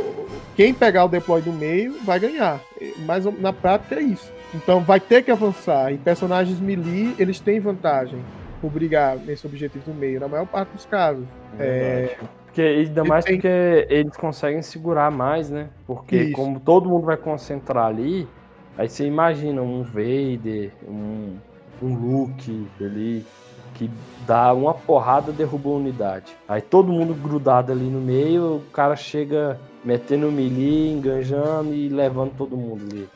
[0.55, 2.61] quem pegar o deploy do meio vai ganhar.
[3.07, 4.33] Mas na prática é isso.
[4.55, 5.93] Então vai ter que avançar.
[5.93, 8.19] E personagens melee, eles têm vantagem
[8.61, 11.25] por brigar nesse objetivo do meio, na maior parte dos casos.
[11.59, 13.37] É, porque, ainda mais tem...
[13.37, 15.69] porque eles conseguem segurar mais, né?
[15.87, 16.33] Porque Isso.
[16.33, 18.27] como todo mundo vai concentrar ali,
[18.77, 21.37] aí você imagina um Vader, um,
[21.83, 23.25] um Luke ali,
[23.79, 23.89] que
[24.27, 26.37] dá uma porrada derruba a unidade.
[26.49, 32.33] Aí todo mundo grudado ali no meio, o cara chega metendo melee, enganjando e levando
[32.37, 33.09] todo mundo ali.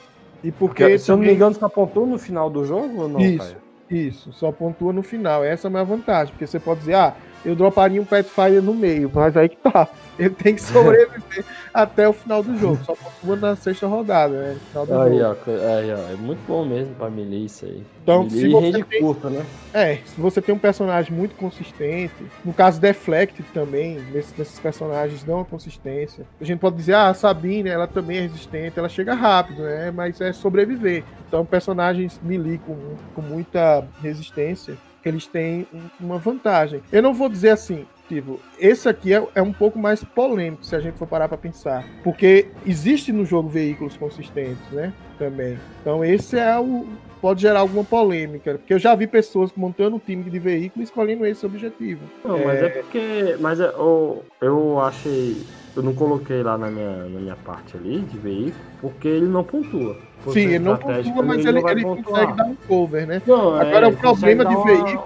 [0.42, 3.20] E porque, se eu não me engano, você apontou no final do jogo ou não,
[3.20, 3.56] Isso.
[3.90, 5.44] Isso, só pontua no final.
[5.44, 8.74] Essa é a minha vantagem, porque você pode dizer, ah, eu droparia um Pathfinder no
[8.74, 9.88] meio, mas aí que tá.
[10.18, 12.78] Ele tem que sobreviver até o final do jogo.
[12.84, 14.52] Só pontua na sexta rodada, né?
[14.54, 15.38] No final do aí, jogo.
[15.46, 17.82] Ó, aí, ó, é muito bom mesmo pra milícia aí.
[18.02, 19.00] Então, se você tem...
[19.00, 19.44] curta, né?
[19.72, 25.24] É, se você tem um personagem muito consistente, no caso Deflect também, nesses, nesses personagens
[25.24, 26.26] dão uma consistência.
[26.40, 29.90] A gente pode dizer, ah, a Sabine, ela também é resistente, ela chega rápido, né?
[29.90, 31.04] Mas é sobreviver.
[31.26, 32.76] Então, personagens melee com,
[33.14, 34.76] com muita resistência
[35.08, 35.66] eles têm
[36.00, 36.82] uma vantagem.
[36.90, 40.74] Eu não vou dizer assim, tipo, esse aqui é, é um pouco mais polêmico se
[40.74, 44.92] a gente for parar para pensar, porque existe no jogo veículos consistentes, né?
[45.18, 45.58] Também.
[45.80, 46.86] Então esse é o
[47.20, 51.24] pode gerar alguma polêmica, porque eu já vi pessoas montando um time de veículo escolhendo
[51.24, 52.00] esse objetivo.
[52.24, 52.44] Não, é...
[52.44, 55.36] mas é porque, mas é, eu, eu achei
[55.74, 59.42] eu não coloquei lá na minha, na minha parte ali de veículo, porque ele não
[59.42, 59.96] pontua.
[60.30, 63.22] Sim, ele não pontua, mas ele, ele, ele consegue dar um cover, né?
[63.26, 65.02] Não, Agora, é, o problema de veículo...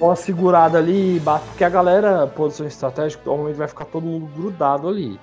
[0.00, 4.88] Uma, uma segurada ali, porque a galera, posição estratégica, normalmente vai ficar todo mundo grudado
[4.88, 5.18] ali,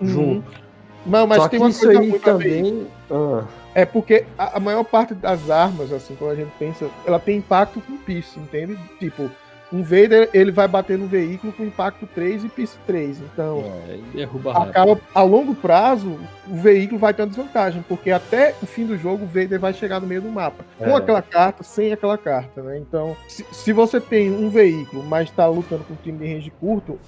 [0.00, 0.08] uhum.
[0.08, 0.64] junto.
[1.06, 2.86] Não, mas Só tem uma isso coisa aí também...
[3.10, 3.44] Ah.
[3.74, 7.38] É porque a, a, maior parte das armas, assim, quando a gente pensa, ela tem
[7.38, 8.78] impacto com piso, entende?
[9.00, 9.28] Tipo,
[9.72, 13.20] um Vader ele vai bater no veículo com impacto 3 e pista 3.
[13.20, 13.64] Então,
[14.14, 14.22] é,
[14.54, 18.96] acaba a longo prazo, o veículo vai ter uma desvantagem, porque até o fim do
[18.96, 20.64] jogo o Vader vai chegar no meio do mapa.
[20.78, 20.84] É.
[20.84, 22.78] Com aquela carta, sem aquela carta, né?
[22.78, 26.52] Então, se, se você tem um veículo, mas está lutando com um time de range
[26.60, 26.98] curto,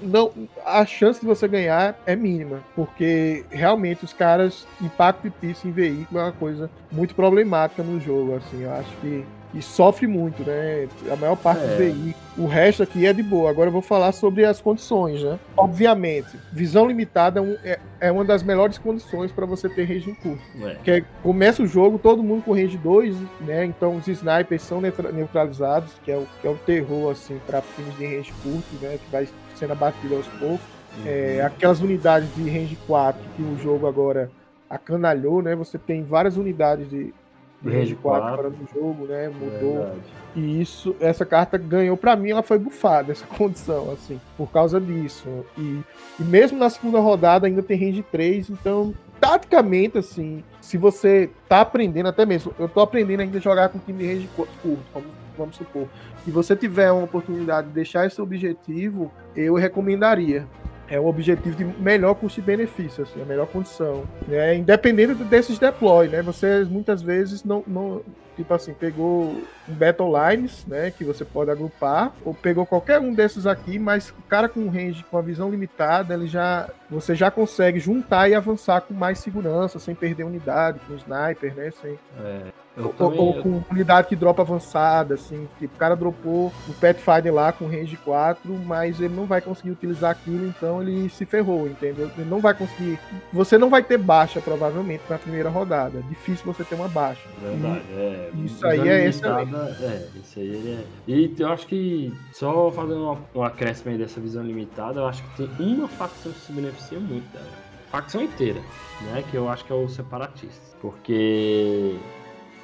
[0.00, 0.32] não,
[0.64, 5.72] a chance de você ganhar é mínima, porque realmente os caras, impacto e pista em
[5.72, 10.42] veículo é uma coisa muito problemática no jogo, assim, eu acho que e sofre muito,
[10.42, 10.88] né?
[11.10, 11.66] A maior parte é.
[11.66, 12.14] dos veículos.
[12.36, 13.50] O resto aqui é de boa.
[13.50, 15.38] Agora eu vou falar sobre as condições, né?
[15.56, 20.42] Obviamente, visão limitada é, é uma das melhores condições para você ter range curto.
[20.62, 20.74] É.
[20.74, 23.64] Porque começa o jogo, todo mundo com range 2, né?
[23.64, 27.96] Então os snipers são neutralizados, que é o, que é o terror, assim, para times
[27.96, 28.98] de range curto, né?
[29.02, 30.78] Que vai sendo abatido aos poucos.
[30.98, 31.04] Uhum.
[31.06, 34.30] É, aquelas unidades de range 4 que o jogo agora
[34.68, 35.56] acanalhou, né?
[35.56, 37.14] Você tem várias unidades de
[37.60, 39.28] de range 4 para no jogo, né?
[39.28, 39.78] Mudou.
[39.78, 40.00] Verdade.
[40.36, 44.80] E isso, essa carta ganhou para mim, ela foi bufada, essa condição, assim, por causa
[44.80, 45.28] disso.
[45.56, 45.80] E,
[46.20, 51.60] e mesmo na segunda rodada ainda tem range 3, então, taticamente, assim, se você tá
[51.60, 55.08] aprendendo, até mesmo, eu tô aprendendo ainda a jogar com time de range curto, vamos,
[55.36, 55.88] vamos supor,
[56.26, 60.46] e você tiver uma oportunidade de deixar esse objetivo, eu recomendaria
[60.88, 64.04] é um objetivo de melhor custo-benefício, assim, a melhor condição.
[64.26, 64.56] Né?
[64.56, 66.22] Independente desses deploy, né?
[66.22, 68.02] Você muitas vezes não, não
[68.38, 69.32] tipo assim, pegou
[69.68, 74.10] um Battle Lines, né, que você pode agrupar, ou pegou qualquer um desses aqui, mas
[74.10, 78.36] o cara com range, com a visão limitada, ele já, você já consegue juntar e
[78.36, 81.98] avançar com mais segurança, sem perder unidade, com sniper, né, sem...
[82.20, 82.42] É.
[82.78, 87.52] Ou, ou, com unidade que dropa avançada, assim, tipo, o cara dropou o Pathfinder lá
[87.52, 92.10] com range 4, mas ele não vai conseguir utilizar aquilo, então ele se ferrou, entendeu?
[92.16, 92.98] Ele não vai conseguir.
[93.32, 96.02] Você não vai ter baixa, provavelmente, na primeira rodada.
[96.08, 97.22] Difícil você ter uma baixa.
[97.40, 98.30] Verdade, e, é.
[98.44, 99.54] Isso aí é excelente.
[99.82, 100.84] É, isso aí é.
[101.10, 105.46] E eu acho que, só fazendo um acréscimo aí dessa visão limitada, eu acho que
[105.46, 107.68] tem uma facção que se beneficia muito dela.
[107.90, 108.60] Facção inteira,
[109.02, 109.24] né?
[109.30, 110.76] Que eu acho que é o separatista.
[110.80, 111.96] Porque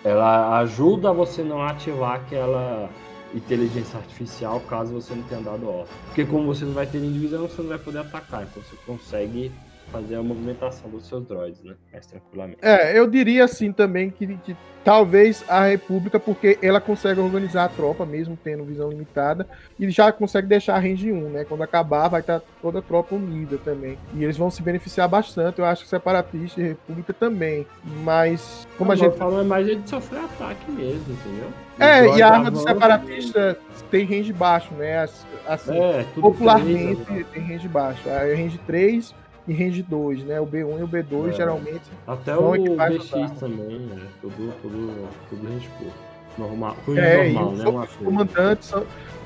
[0.05, 2.91] ela ajuda você não ativar aquela
[3.35, 5.91] inteligência artificial caso você não tenha dado off.
[6.07, 8.43] Porque como você não vai ter divisão, você não vai poder atacar.
[8.43, 9.51] Então você consegue
[9.91, 11.75] fazer a movimentação dos seus droids, né?
[11.93, 12.59] Mais tranquilamente.
[12.63, 17.69] É, eu diria assim também que, que Talvez a República, porque ela consegue organizar a
[17.71, 19.49] tropa, mesmo tendo visão limitada,
[19.81, 21.45] e já consegue deixar a range 1, né?
[21.45, 23.99] Quando acabar, vai estar toda a tropa unida também.
[24.13, 27.67] E eles vão se beneficiar bastante, eu acho que separatista e República também.
[28.03, 29.17] Mas, como a gente.
[29.17, 31.49] falando é mais de sofrer ataque mesmo, entendeu?
[31.79, 33.59] É, e a arma do separatista
[33.91, 35.09] tem range baixo, né?
[35.47, 38.11] Assim, é, popularmente 3, tem range baixo.
[38.11, 39.15] A range 3
[39.47, 40.41] e range 2, né?
[40.41, 41.33] O B1 e o B2 é.
[41.33, 41.83] geralmente.
[42.07, 44.03] Até o BX também, né?
[44.21, 46.15] Tudo, tudo, tudo range curto.
[46.37, 47.69] Normal, é, normal, né?
[47.69, 48.73] Os, os comandantes,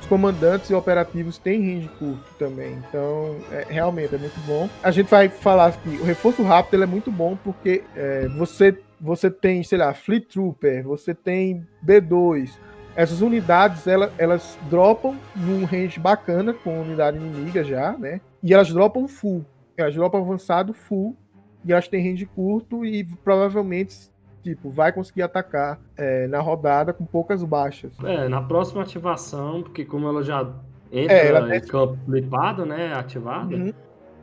[0.00, 2.74] os comandantes e operativos têm range curto também.
[2.88, 4.68] Então, é, realmente é muito bom.
[4.82, 9.30] A gente vai falar que o reforço rápido é muito bom porque é, você, você
[9.30, 12.50] tem, sei lá, Fleet Trooper, você tem B2.
[12.94, 18.20] Essas unidades, elas, elas dropam num range bacana com unidade inimiga já, né?
[18.42, 19.46] E elas dropam full.
[19.82, 21.16] Elas dropam avançado full
[21.64, 24.10] e elas têm range curto e provavelmente
[24.42, 27.92] tipo, vai conseguir atacar é, na rodada com poucas baixas.
[28.04, 30.48] É, na próxima ativação, porque como ela já
[30.90, 33.72] entra é, ela em campo flipado, né, ativada, uhum.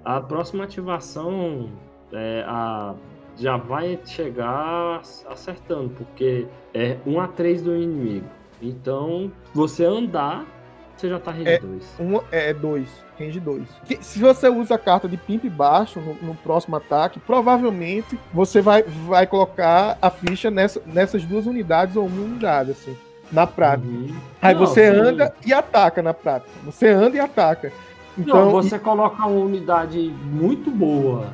[0.03, 1.69] a próxima ativação
[2.11, 2.95] é, a,
[3.37, 8.27] já vai chegar acertando, porque é 1 a 3 do inimigo.
[8.61, 10.45] Então, você andar,
[10.95, 11.99] você já tá range 2.
[11.99, 13.67] É, um, é 2 range 2.
[14.01, 18.83] se você usa a carta de pimp baixo no, no, próximo ataque, provavelmente você vai,
[18.83, 22.95] vai colocar a ficha nessa, nessas duas unidades ou uma unidade, assim,
[23.31, 23.87] na prática.
[23.87, 24.15] Uhum.
[24.41, 24.99] Aí Não, você sim.
[24.99, 26.51] anda e ataca na prática.
[26.63, 27.71] Você anda e ataca.
[28.17, 28.79] Então, Não, você e...
[28.79, 31.29] coloca uma unidade muito boa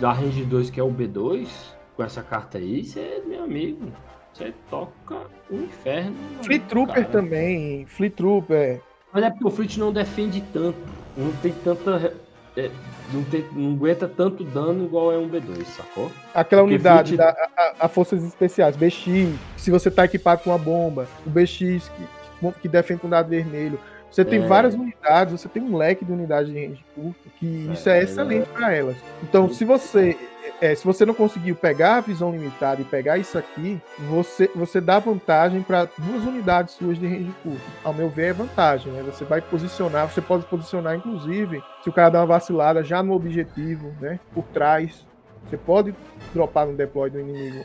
[0.00, 1.48] da range 2, que é o B2,
[1.96, 3.86] com essa carta aí, você, meu amigo,
[4.32, 5.16] você toca
[5.50, 6.16] o inferno.
[6.42, 7.08] Fleet Trooper cara.
[7.08, 8.80] também, Fleet Trooper.
[9.14, 12.14] Mas é porque o Fleet não defende tanto não tem tanta.
[12.56, 12.70] É,
[13.12, 16.10] não, tem, não aguenta tanto dano igual é um B2, sacou?
[16.32, 20.58] Aquela Porque unidade, da, a, a, Forças Especiais, BX, se você tá equipado com uma
[20.58, 23.78] bomba, o BX que, que defende com dado vermelho.
[24.14, 24.46] Você tem é.
[24.46, 28.02] várias unidades, você tem um leque de unidades de range curto, que isso é, é
[28.04, 28.96] excelente para elas.
[29.24, 30.16] Então, se você
[30.60, 34.80] é, se você não conseguiu pegar a visão limitada e pegar isso aqui, você, você
[34.80, 37.60] dá vantagem para duas unidades suas de range curto.
[37.82, 39.02] Ao meu ver, é vantagem, né?
[39.02, 43.14] Você vai posicionar, você pode posicionar, inclusive, se o cara dá uma vacilada já no
[43.14, 44.20] objetivo, né?
[44.32, 45.04] Por trás.
[45.44, 45.92] Você pode
[46.32, 47.64] dropar no deploy do inimigo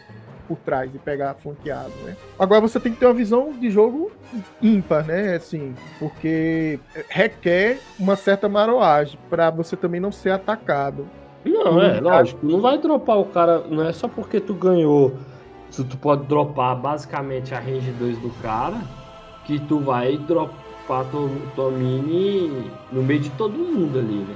[0.49, 2.17] por trás e pegar flanqueado, né?
[2.39, 4.11] Agora você tem que ter uma visão de jogo
[4.59, 5.35] ímpar, né?
[5.35, 11.05] Assim, porque requer uma certa maroagem para você também não ser atacado.
[11.45, 12.43] Não, é, lógico.
[12.43, 13.59] Não vai dropar o cara.
[13.69, 15.15] Não é só porque tu ganhou.
[15.69, 18.81] Se tu pode dropar basicamente a range 2 do cara,
[19.45, 24.35] que tu vai dropar tua, tua mini no meio de todo mundo ali, né?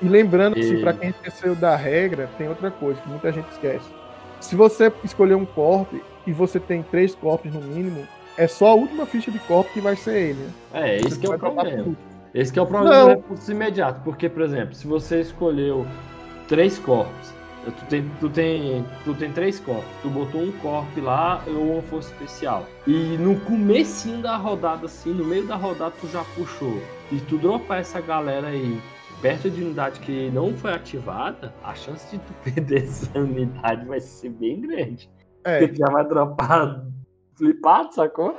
[0.00, 0.80] E lembrando que, e...
[0.80, 4.01] pra quem esqueceu da regra, tem outra coisa que muita gente esquece.
[4.42, 5.94] Se você escolher um corp
[6.26, 9.80] e você tem três corpos no mínimo, é só a última ficha de corpo que
[9.80, 10.40] vai ser ele.
[10.40, 10.50] Né?
[10.74, 11.96] É, esse que é o problema.
[12.34, 14.00] Esse que é o problema recurso imediato.
[14.02, 15.86] Porque, por exemplo, se você escolheu
[16.48, 17.32] três corpos.
[17.64, 19.84] Tu tem, tu, tem, tu tem três corpos.
[20.02, 22.66] Tu botou um corpo lá ou uma força especial.
[22.84, 26.82] E no comecinho da rodada, assim, no meio da rodada, tu já puxou.
[27.12, 28.76] E tu dropar essa galera aí
[29.22, 34.00] perto de unidade que não foi ativada, a chance de tu perder essa unidade vai
[34.00, 35.08] ser bem grande.
[35.44, 35.60] É.
[35.60, 36.84] Porque tu já vai dropar
[37.36, 38.36] flipado, sacou?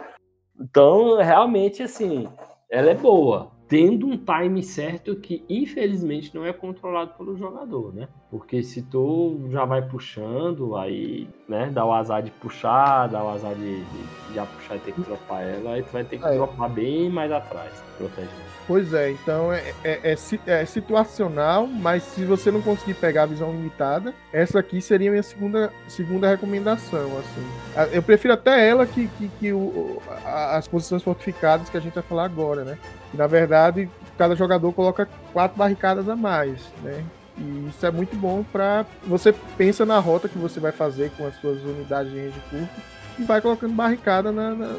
[0.60, 2.28] Então, realmente, assim,
[2.70, 8.08] ela é boa tendo um time certo que infelizmente não é controlado pelo jogador, né?
[8.30, 13.30] Porque se tu já vai puxando, aí, né, dá o azar de puxar, dá o
[13.30, 16.26] azar de, de já puxar e ter que dropar ela, aí tu vai ter que
[16.26, 16.36] é.
[16.36, 18.53] dropar bem mais atrás, protegendo.
[18.66, 20.16] Pois é, então é, é, é,
[20.48, 25.12] é, situacional, mas se você não conseguir pegar a visão limitada, essa aqui seria a
[25.12, 27.12] minha segunda, segunda recomendação.
[27.18, 27.92] Assim.
[27.92, 32.04] Eu prefiro até ela que, que, que o, as posições fortificadas que a gente vai
[32.04, 32.78] falar agora, né?
[33.14, 37.04] E, na verdade, cada jogador coloca quatro barricadas a mais, né?
[37.38, 41.26] E isso é muito bom para você pensa na rota que você vai fazer com
[41.26, 42.82] as suas unidades de range curto
[43.18, 44.76] e vai colocando barricada na, na,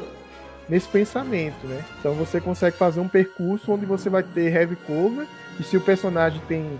[0.67, 1.83] nesse pensamento, né?
[1.99, 5.27] Então você consegue fazer um percurso onde você vai ter heavy cover
[5.59, 6.79] e se o personagem tem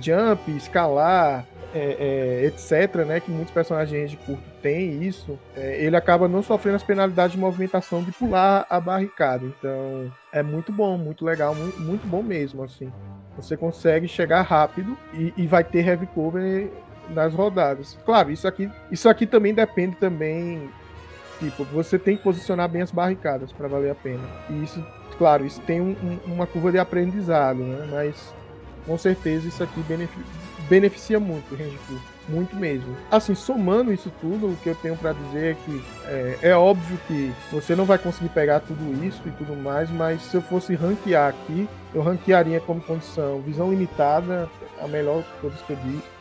[0.00, 5.96] jump, escalar, é, é, etc., né, que muitos personagens de curto têm isso, é, ele
[5.96, 9.44] acaba não sofrendo as penalidades de movimentação de pular a barricada.
[9.44, 12.90] Então, é muito bom, muito legal, muito, muito bom mesmo, assim.
[13.36, 16.70] Você consegue chegar rápido e, e, vai ter heavy cover
[17.10, 17.98] nas rodadas.
[18.04, 20.70] Claro, isso aqui, isso aqui também depende também
[21.38, 24.22] tipo, você tem que posicionar bem as barricadas para valer a pena.
[24.50, 24.84] E isso,
[25.18, 27.88] claro, isso tem um, um, uma curva de aprendizado, né?
[27.90, 28.34] Mas
[28.86, 30.24] com certeza isso aqui beneficia,
[30.68, 32.96] beneficia muito o range curto muito mesmo.
[33.10, 36.98] Assim, somando isso tudo, o que eu tenho para dizer é que é, é, óbvio
[37.06, 40.74] que você não vai conseguir pegar tudo isso e tudo mais, mas se eu fosse
[40.74, 44.48] ranquear aqui, eu ranquearia como condição visão limitada,
[44.82, 45.72] a melhor de todas que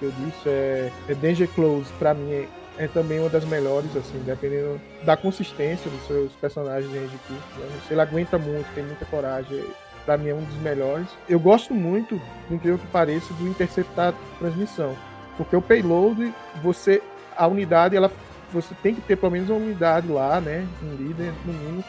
[0.01, 2.47] eu, disse, é, é Danger Close, para mim é,
[2.77, 7.59] é, também uma das melhores, assim, dependendo da consistência dos seus personagens em Curto.
[7.59, 7.79] Né?
[7.89, 9.63] Ele aguenta muito, tem muita coragem,
[10.05, 11.07] para mim é um dos melhores.
[11.27, 14.95] Eu gosto muito, do que pareça, do interceptar transmissão.
[15.37, 17.01] Porque o payload, você.
[17.35, 18.11] A unidade, ela.
[18.53, 20.65] Você tem que ter pelo menos uma unidade lá, né?
[20.81, 21.83] Um líder, no mínimo,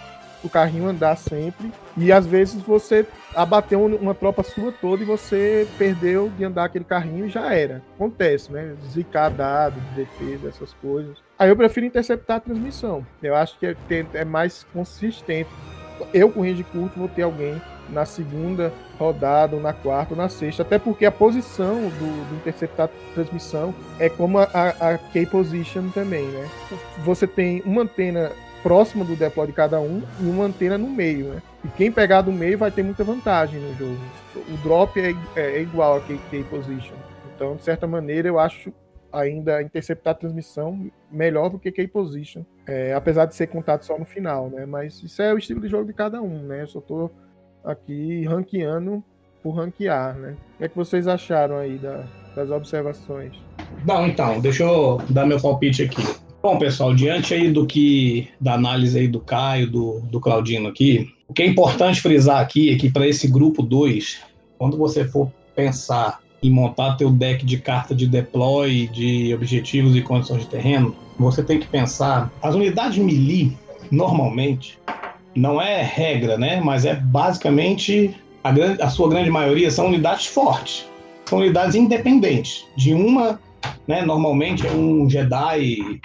[0.46, 1.72] o carrinho andar sempre.
[1.96, 6.84] E às vezes você abateu uma tropa sua toda e você perdeu de andar aquele
[6.84, 7.82] carrinho e já era.
[7.94, 8.74] Acontece, né?
[8.90, 11.16] Zicar dado de defesa, essas coisas.
[11.38, 13.06] Aí eu prefiro interceptar a transmissão.
[13.22, 13.76] Eu acho que é,
[14.14, 15.50] é mais consistente.
[16.12, 20.28] Eu com range curto vou ter alguém na segunda rodada, ou na quarta, ou na
[20.28, 25.88] sexta, até porque a posição do, do interceptar transmissão é como a, a key position
[25.90, 26.48] também, né?
[27.04, 28.32] Você tem uma antena
[28.66, 31.42] próxima do deploy de cada um e uma antena no meio, né?
[31.64, 34.00] E quem pegar do meio vai ter muita vantagem no jogo.
[34.34, 36.96] O drop é, é, é igual a key, key position.
[37.32, 38.72] Então, de certa maneira, eu acho
[39.12, 43.96] ainda interceptar a transmissão melhor do que key position, é, apesar de ser contado só
[43.96, 44.66] no final, né?
[44.66, 46.62] Mas isso é o estilo de jogo de cada um, né?
[46.62, 47.08] Eu só tô
[47.62, 49.00] aqui ranqueando
[49.44, 50.34] por ranquear, né?
[50.54, 52.04] O que, é que vocês acharam aí da,
[52.36, 53.32] das observações?
[53.82, 56.02] Bom, então, deixa eu dar meu palpite aqui.
[56.42, 61.08] Bom, pessoal, diante aí do que da análise aí do Caio, do, do Claudino aqui,
[61.26, 64.20] o que é importante frisar aqui é que para esse grupo 2,
[64.58, 70.02] quando você for pensar em montar teu deck de carta de deploy, de objetivos e
[70.02, 73.56] condições de terreno, você tem que pensar as unidades melee
[73.90, 74.78] normalmente
[75.34, 76.60] não é regra, né?
[76.60, 78.14] Mas é basicamente
[78.44, 80.86] a, grande, a sua grande maioria são unidades fortes,
[81.28, 82.64] são unidades independentes.
[82.76, 83.40] De uma,
[83.86, 84.02] né?
[84.02, 86.00] Normalmente é um Jedi,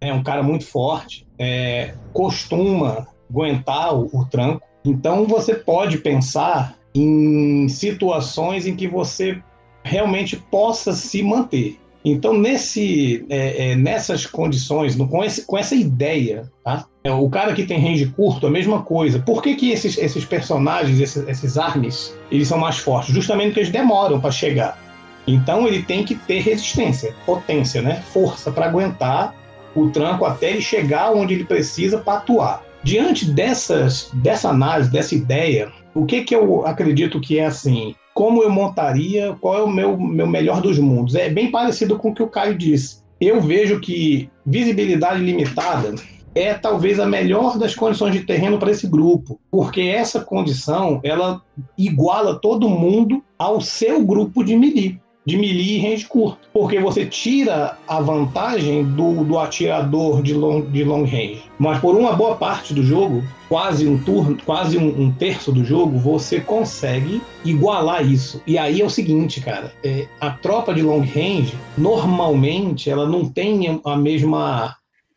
[0.00, 4.66] é um cara muito forte, é, costuma aguentar o, o tranco.
[4.84, 9.42] Então você pode pensar em situações em que você
[9.82, 11.78] realmente possa se manter.
[12.04, 16.84] Então, nesse, é, é, nessas condições, no, com, esse, com essa ideia, tá?
[17.02, 19.18] É, o cara que tem range curto, a mesma coisa.
[19.20, 23.14] Por que, que esses, esses personagens, esses, esses armes, eles são mais fortes?
[23.14, 24.78] Justamente porque eles demoram para chegar.
[25.26, 28.02] Então, ele tem que ter resistência, potência, né?
[28.12, 29.34] força para aguentar
[29.74, 32.62] o tranco até ele chegar onde ele precisa para atuar.
[32.82, 37.94] Diante dessas, dessa análise, dessa ideia, o que, que eu acredito que é assim?
[38.14, 41.16] Como eu montaria, qual é o meu, meu melhor dos mundos.
[41.16, 43.02] É bem parecido com o que o Caio disse.
[43.20, 45.94] Eu vejo que visibilidade limitada
[46.34, 51.42] é talvez a melhor das condições de terreno para esse grupo, porque essa condição ela
[51.76, 57.06] iguala todo mundo ao seu grupo de melee de melee e range curto, porque você
[57.06, 61.42] tira a vantagem do, do atirador de long, de long range.
[61.58, 65.64] Mas por uma boa parte do jogo, quase um turno, quase um, um terço do
[65.64, 68.42] jogo, você consegue igualar isso.
[68.46, 73.24] E aí é o seguinte, cara, é, a tropa de long range normalmente ela não
[73.28, 74.76] tem a mesma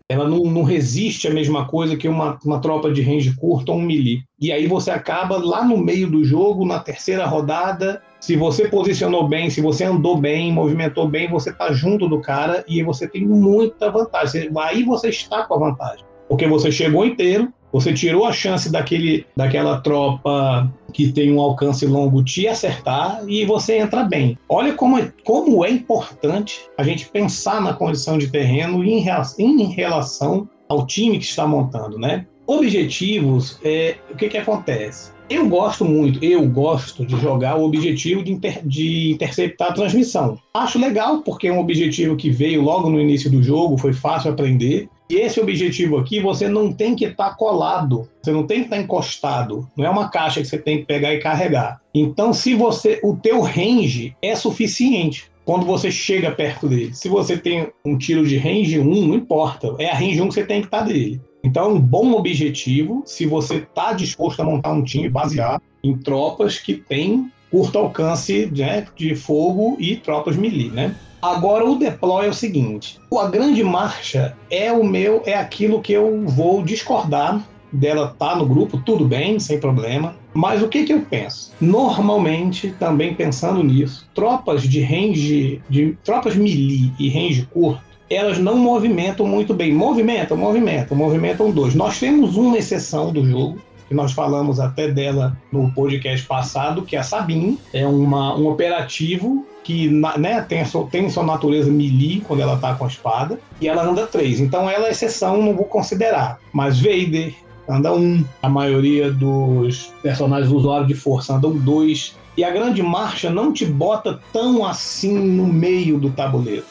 [0.10, 3.78] ela não, não, resiste a mesma coisa que uma, uma tropa de range curto ou
[3.78, 4.24] um melee.
[4.39, 9.28] E aí você acaba lá no meio do jogo, na terceira rodada, se você posicionou
[9.28, 13.26] bem, se você andou bem, movimentou bem, você está junto do cara e você tem
[13.26, 14.49] muita vantagem.
[14.57, 16.05] Aí você está com a vantagem.
[16.28, 21.86] Porque você chegou inteiro, você tirou a chance daquele, daquela tropa que tem um alcance
[21.86, 24.38] longo te acertar e você entra bem.
[24.49, 29.05] Olha como é, como é importante a gente pensar na condição de terreno em,
[29.38, 32.26] em relação ao time que está montando, né?
[32.45, 35.11] Objetivos, é, o que, que acontece?
[35.30, 40.39] Eu gosto muito, eu gosto de jogar o objetivo de, inter, de, interceptar a transmissão.
[40.53, 44.32] Acho legal, porque é um objetivo que veio logo no início do jogo, foi fácil
[44.32, 44.88] aprender.
[45.09, 48.65] E esse objetivo aqui, você não tem que estar tá colado, você não tem que
[48.65, 49.67] estar tá encostado.
[49.75, 51.82] Não é uma caixa que você tem que pegar e carregar.
[51.93, 56.93] Então, se você, o teu range é suficiente quando você chega perto dele.
[56.93, 60.34] Se você tem um tiro de range 1, não importa, é a range 1 que
[60.34, 61.21] você tem que estar tá dele.
[61.48, 65.95] Então, é um bom objetivo se você está disposto a montar um time baseado em
[65.98, 70.93] tropas que têm curto alcance né, de fogo e tropas melee, né?
[71.22, 75.93] Agora o deploy é o seguinte: a grande marcha é o meu, é aquilo que
[75.93, 77.41] eu vou discordar
[77.72, 80.16] dela tá no grupo, tudo bem, sem problema.
[80.34, 81.54] Mas o que, que eu penso?
[81.60, 88.58] Normalmente, também pensando nisso, tropas de range, de tropas melee e range curto, elas não
[88.58, 89.74] movimentam muito bem.
[89.74, 91.76] Movimentam, movimentam, movimentam dois.
[91.76, 96.95] Nós temos uma exceção do jogo, que nós falamos até dela no podcast passado, que
[96.95, 97.60] é a Sabine.
[97.74, 102.74] É uma, um operativo que né, tem, sua, tem sua natureza melee quando ela tá
[102.76, 104.39] com a espada, e ela anda três.
[104.39, 106.39] Então ela é exceção, não vou considerar.
[106.53, 107.34] Mas Vader
[107.68, 113.30] anda um, a maioria dos personagens usuários de força andam dois, e a grande marcha
[113.30, 116.64] não te bota tão assim no meio do tabuleiro.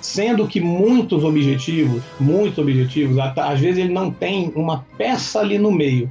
[0.00, 5.72] Sendo que muitos objetivos, muitos objetivos, às vezes ele não tem uma peça ali no
[5.72, 6.10] meio.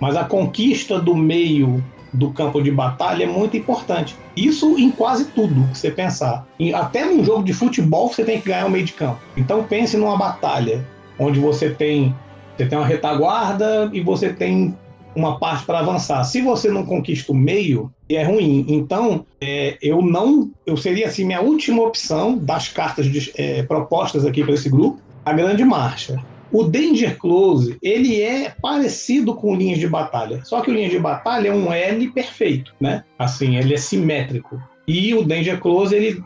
[0.00, 1.82] Mas a conquista do meio
[2.12, 4.16] do campo de batalha é muito importante.
[4.36, 6.46] Isso em quase tudo que você pensar.
[6.74, 9.20] Até num jogo de futebol você tem que ganhar o meio de campo.
[9.36, 10.86] Então pense numa batalha
[11.18, 12.14] onde você tem
[12.56, 14.76] você tem uma retaguarda e você tem
[15.14, 16.22] uma parte para avançar.
[16.24, 18.64] Se você não conquista o meio, é ruim.
[18.68, 24.26] Então, é, eu não, eu seria assim minha última opção das cartas de, é, propostas
[24.26, 26.22] aqui para esse grupo, a Grande Marcha.
[26.52, 30.98] O Danger Close, ele é parecido com linhas de batalha, só que o linha de
[30.98, 33.02] batalha é um L perfeito, né?
[33.18, 34.62] Assim, ele é simétrico.
[34.86, 36.22] E o Danger Close, ele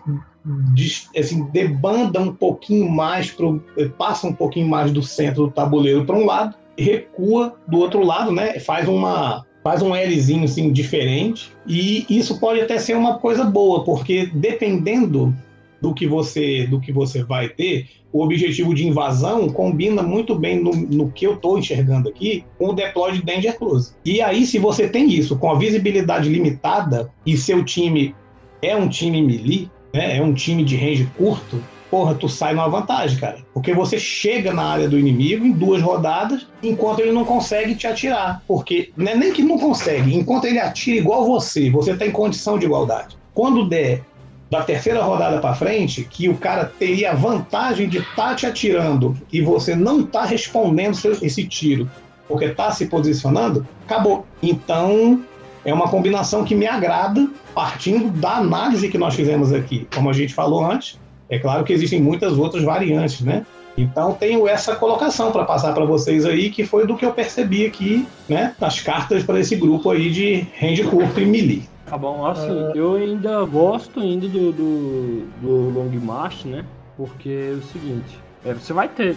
[1.16, 3.62] assim, debanda um pouquinho mais, pro,
[3.96, 8.30] passa um pouquinho mais do centro do tabuleiro para um lado, recua do outro lado,
[8.32, 8.58] né?
[8.60, 13.84] Faz uma faz um Lzinho assim diferente e isso pode até ser uma coisa boa,
[13.84, 15.34] porque dependendo
[15.82, 20.62] do que você do que você vai ter, o objetivo de invasão combina muito bem
[20.62, 23.92] no, no que eu estou enxergando aqui com o deploy de Danger Close.
[24.04, 28.14] E aí, se você tem isso com a visibilidade limitada e seu time
[28.62, 32.68] é um time melee, né, é um time de range curto, porra, tu sai numa
[32.68, 33.38] vantagem, cara.
[33.52, 37.86] Porque você chega na área do inimigo em duas rodadas, enquanto ele não consegue te
[37.86, 38.42] atirar.
[38.46, 42.58] Porque não é nem que não consegue, enquanto ele atira igual você, você tem condição
[42.58, 43.16] de igualdade.
[43.34, 44.02] Quando der
[44.50, 48.46] da terceira rodada para frente, que o cara teria a vantagem de estar tá te
[48.46, 51.88] atirando e você não tá respondendo esse tiro,
[52.26, 54.26] porque tá se posicionando, acabou.
[54.42, 55.22] Então,
[55.64, 59.86] é uma combinação que me agrada, partindo da análise que nós fizemos aqui.
[59.94, 63.44] Como a gente falou antes, é claro que existem muitas outras variantes, né?
[63.76, 67.64] Então tenho essa colocação para passar para vocês aí, que foi do que eu percebi
[67.64, 71.62] aqui, né, nas cartas para esse grupo aí de range curto e melee.
[71.86, 72.72] Tá bom, assim, uh...
[72.74, 76.64] eu ainda gosto ainda do, do, do Long March, né?
[76.96, 79.16] Porque é o seguinte, é, você vai ter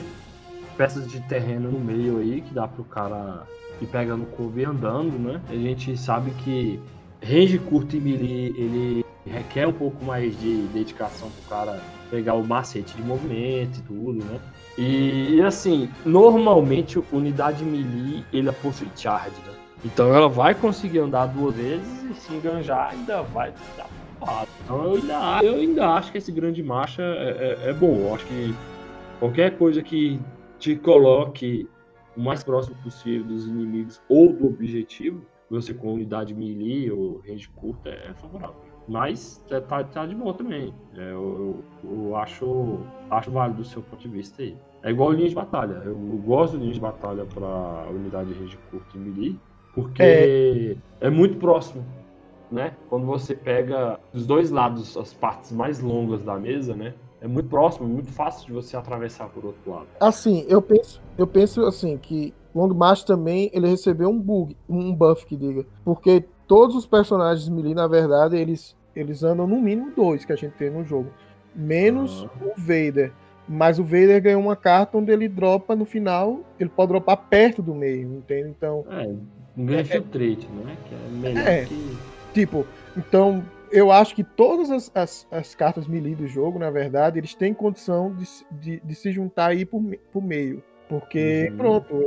[0.77, 3.43] peças de terreno no meio aí que dá pro cara
[3.81, 5.41] ir pegando curva e andando, né?
[5.49, 6.79] A gente sabe que
[7.21, 11.81] range curto e melee, ele requer um pouco mais de dedicação pro cara
[12.11, 14.39] pegar o macete de movimento e tudo, né?
[14.77, 19.53] E, e assim, normalmente unidade melee, ele é possui charge, né?
[19.83, 23.89] Então ela vai conseguir andar duas vezes e se enganjar ainda vai dar
[24.19, 24.47] porrada.
[24.63, 27.95] Então eu ainda, eu ainda acho que esse grande marcha é, é, é bom.
[28.01, 28.53] Eu acho que
[29.19, 30.19] qualquer coisa que
[30.59, 31.67] te coloque
[32.15, 37.49] o mais próximo possível dos inimigos ou do objetivo, você com unidade melee ou range
[37.49, 38.70] curta, é favorável.
[38.87, 40.73] Mas é, tá, tá de bom também.
[40.97, 42.79] É, eu, eu, eu, acho,
[43.09, 44.55] acho válido do seu ponto de vista aí.
[44.83, 45.81] É igual linha de batalha.
[45.85, 49.39] Eu, eu gosto de linha de batalha para unidade range curta e melee,
[49.73, 50.75] porque é.
[50.99, 51.85] é muito próximo,
[52.51, 52.73] né?
[52.89, 56.93] Quando você pega dos dois lados as partes mais longas da mesa, né?
[57.21, 59.87] É muito próximo, muito fácil de você atravessar por outro lado.
[59.99, 64.93] Assim, eu penso, eu penso assim que Long March também ele recebeu um bug, um
[64.93, 69.89] buff que diga, porque todos os personagens melee na verdade eles eles andam no mínimo
[69.95, 71.09] dois que a gente tem no jogo,
[71.55, 73.13] menos o Vader.
[73.47, 77.61] Mas o Vader ganhou uma carta onde ele dropa no final, ele pode dropar perto
[77.61, 78.49] do meio, entende?
[78.49, 78.85] Então.
[78.89, 79.15] É,
[79.55, 80.75] ganha é, filtrate, né?
[80.89, 81.97] Que é melhor é, que...
[82.33, 87.17] Tipo, então eu acho que todas as, as, as, cartas melee do jogo, na verdade,
[87.17, 89.81] eles têm condição de, de, de se juntar aí por,
[90.11, 90.61] por meio.
[90.91, 91.57] Porque, uhum.
[91.57, 92.05] pronto,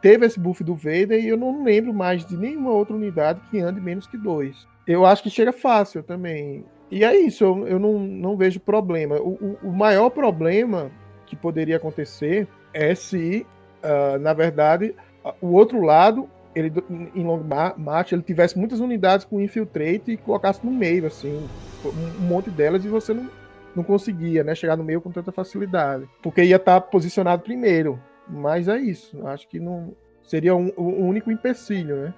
[0.00, 3.60] teve esse buff do Vader e eu não lembro mais de nenhuma outra unidade que
[3.60, 4.66] ande menos que dois.
[4.86, 6.64] Eu acho que chega fácil também.
[6.90, 9.16] E é isso, eu, eu não, não vejo problema.
[9.16, 10.90] O, o, o maior problema
[11.26, 13.46] que poderia acontecer é se,
[13.82, 14.94] uh, na verdade,
[15.38, 16.72] o outro lado ele
[17.14, 17.42] em long
[17.76, 21.46] march ele tivesse muitas unidades com infiltrate e colocasse no meio assim
[21.84, 23.28] um monte delas e você não,
[23.74, 28.00] não conseguia né chegar no meio com tanta facilidade porque ia estar tá posicionado primeiro
[28.28, 32.14] mas é isso acho que não seria um, o único empecilho né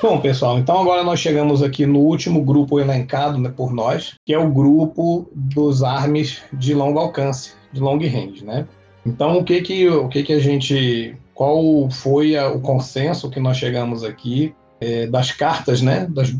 [0.00, 4.32] Bom, pessoal, então agora nós chegamos aqui no último grupo elencado né, por nós, que
[4.32, 8.64] é o grupo dos armes de longo alcance, de long range, né?
[9.04, 11.16] Então, o que que, o que, que a gente.
[11.34, 16.06] Qual foi a, o consenso que nós chegamos aqui é, das cartas, né?
[16.08, 16.32] Das,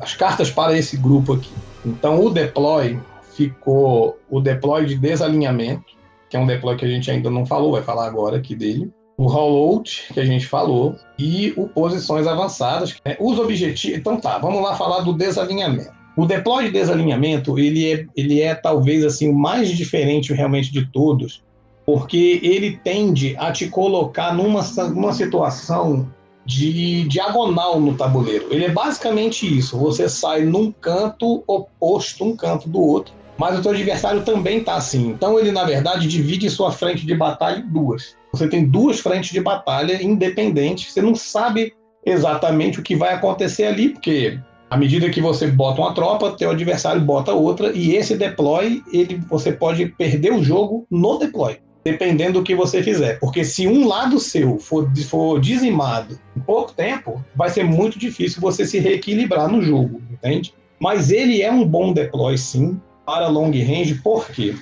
[0.00, 1.52] as cartas para esse grupo aqui.
[1.84, 2.98] Então o deploy
[3.40, 5.84] ficou o deploy de desalinhamento,
[6.28, 8.90] que é um deploy que a gente ainda não falou, vai falar agora aqui dele.
[9.16, 12.96] O rollout, que a gente falou, e o posições avançadas.
[13.04, 13.98] É, os objetivos.
[13.98, 15.90] Então tá, vamos lá falar do desalinhamento.
[16.16, 20.84] O deploy de desalinhamento, ele é, ele é talvez assim o mais diferente realmente de
[20.86, 21.42] todos,
[21.86, 26.06] porque ele tende a te colocar numa, numa situação
[26.44, 28.48] de diagonal no tabuleiro.
[28.50, 29.78] Ele é basicamente isso.
[29.78, 34.74] Você sai num canto oposto um canto do outro, mas o teu adversário também está
[34.74, 35.08] assim.
[35.08, 38.14] Então ele na verdade divide sua frente de batalha em duas.
[38.34, 40.92] Você tem duas frentes de batalha independentes.
[40.92, 41.72] Você não sabe
[42.04, 44.38] exatamente o que vai acontecer ali, porque
[44.68, 49.18] à medida que você bota uma tropa, teu adversário bota outra, e esse deploy, ele,
[49.30, 53.18] você pode perder o jogo no deploy dependendo do que você fizer.
[53.20, 58.38] Porque se um lado seu for, for dizimado em pouco tempo, vai ser muito difícil
[58.38, 60.52] você se reequilibrar no jogo, entende?
[60.78, 62.78] Mas ele é um bom deploy, sim,
[63.10, 64.54] para long range, por quê?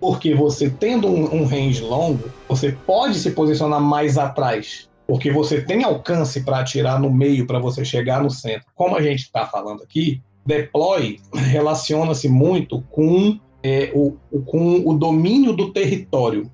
[0.00, 5.60] Porque você tendo um, um range longo, você pode se posicionar mais atrás, porque você
[5.60, 8.66] tem alcance para atirar no meio para você chegar no centro.
[8.74, 15.52] Como a gente está falando aqui, deploy relaciona-se muito com, é, o, com o domínio
[15.52, 16.50] do território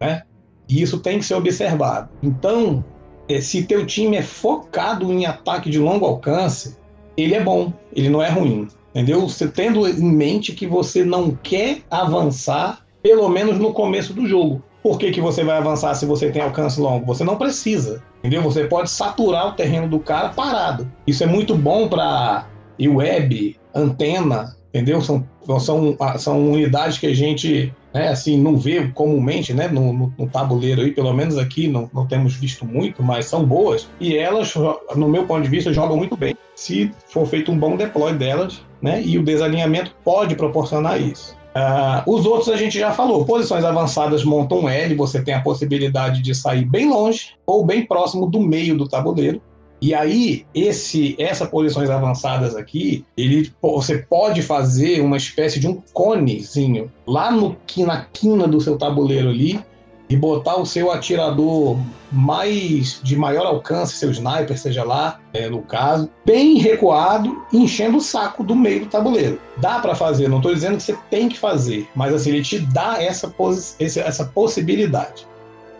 [0.00, 0.22] né?
[0.68, 2.08] E isso tem que ser observado.
[2.22, 2.84] Então,
[3.28, 6.76] é, se teu time é focado em ataque de longo alcance,
[7.16, 8.68] ele é bom, ele não é ruim,
[8.98, 9.28] entendeu?
[9.28, 14.60] Você tendo em mente que você não quer avançar, pelo menos no começo do jogo.
[14.82, 17.06] Por que, que você vai avançar se você tem alcance longo?
[17.06, 18.42] Você não precisa, entendeu?
[18.42, 20.90] Você pode saturar o terreno do cara parado.
[21.06, 22.46] Isso é muito bom para
[22.80, 25.00] web, antena, entendeu?
[25.00, 25.24] São,
[25.60, 30.28] são, são unidades que a gente né, assim, não vê comumente né, no, no, no,
[30.28, 33.88] tabuleiro aí, pelo menos aqui não, não temos visto muito, mas são boas.
[34.00, 34.54] E elas,
[34.96, 38.60] no meu ponto de vista, jogam muito bem se for feito um bom deploy delas,
[38.80, 39.02] né?
[39.02, 41.36] E o desalinhamento pode proporcionar isso.
[41.48, 43.24] Uh, os outros a gente já falou.
[43.24, 47.84] Posições avançadas montam um L, você tem a possibilidade de sair bem longe ou bem
[47.84, 49.40] próximo do meio do tabuleiro.
[49.80, 55.80] E aí, esse, essas posições avançadas aqui, ele, você pode fazer uma espécie de um
[55.92, 59.60] conezinho lá no, na quina do seu tabuleiro ali
[60.08, 61.78] e botar o seu atirador
[62.10, 68.00] mais de maior alcance, seu sniper, seja lá, é, no caso, bem recuado, enchendo o
[68.00, 69.38] saco do meio do tabuleiro.
[69.58, 72.58] Dá para fazer, não estou dizendo que você tem que fazer, mas assim, ele te
[72.58, 73.32] dá essa,
[73.78, 75.26] essa possibilidade.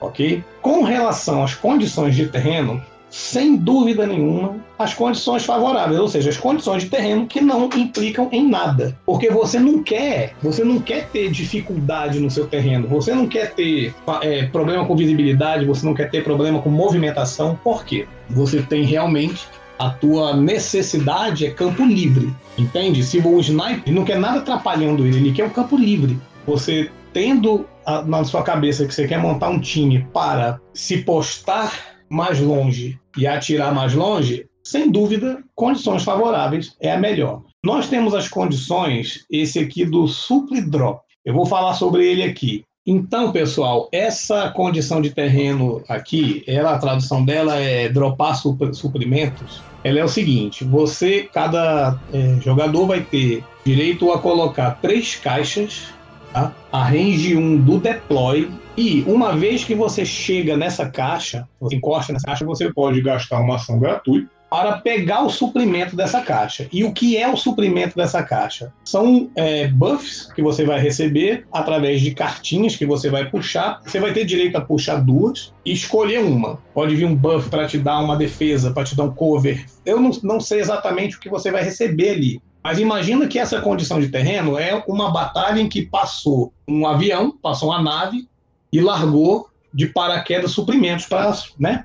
[0.00, 0.44] Ok?
[0.60, 6.36] Com relação às condições de terreno, sem dúvida nenhuma, as condições favoráveis, ou seja, as
[6.36, 8.96] condições de terreno que não implicam em nada.
[9.04, 13.54] Porque você não quer, você não quer ter dificuldade no seu terreno, você não quer
[13.54, 17.58] ter é, problema com visibilidade, você não quer ter problema com movimentação.
[17.62, 18.06] Por quê?
[18.30, 19.46] Você tem realmente
[19.78, 23.02] a tua necessidade é campo livre, entende?
[23.02, 26.18] Se o sniper não quer nada atrapalhando ele, ele quer o campo livre.
[26.46, 31.72] Você tendo a, na sua cabeça que você quer montar um time para se postar
[32.08, 37.42] mais longe e atirar mais longe, sem dúvida, condições favoráveis é a melhor.
[37.64, 41.00] Nós temos as condições, esse aqui do supply drop.
[41.24, 42.64] Eu vou falar sobre ele aqui.
[42.86, 49.62] Então, pessoal, essa condição de terreno aqui, ela, a tradução dela é dropar suprimentos.
[49.82, 55.88] Ela é o seguinte: você, cada é, jogador vai ter direito a colocar três caixas,
[56.30, 56.52] tá?
[56.70, 62.12] a range 1 do deploy e uma vez que você chega nessa caixa, você encosta
[62.12, 66.68] nessa caixa, você pode gastar uma ação gratuita para pegar o suprimento dessa caixa.
[66.72, 68.72] E o que é o suprimento dessa caixa?
[68.84, 73.80] São é, buffs que você vai receber através de cartinhas que você vai puxar.
[73.84, 76.58] Você vai ter direito a puxar duas e escolher uma.
[76.72, 79.66] Pode vir um buff para te dar uma defesa, para te dar um cover.
[79.84, 82.42] Eu não, não sei exatamente o que você vai receber ali.
[82.62, 87.30] Mas imagina que essa condição de terreno é uma batalha em que passou um avião,
[87.40, 88.28] passou uma nave,
[88.72, 91.82] e largou de paraquedas suprimentos para né,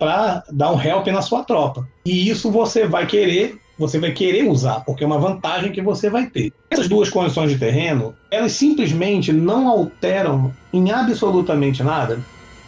[0.51, 1.87] dar um help na sua tropa.
[2.05, 6.09] E isso você vai querer, você vai querer usar, porque é uma vantagem que você
[6.09, 6.53] vai ter.
[6.69, 12.19] Essas duas condições de terreno, elas simplesmente não alteram em absolutamente nada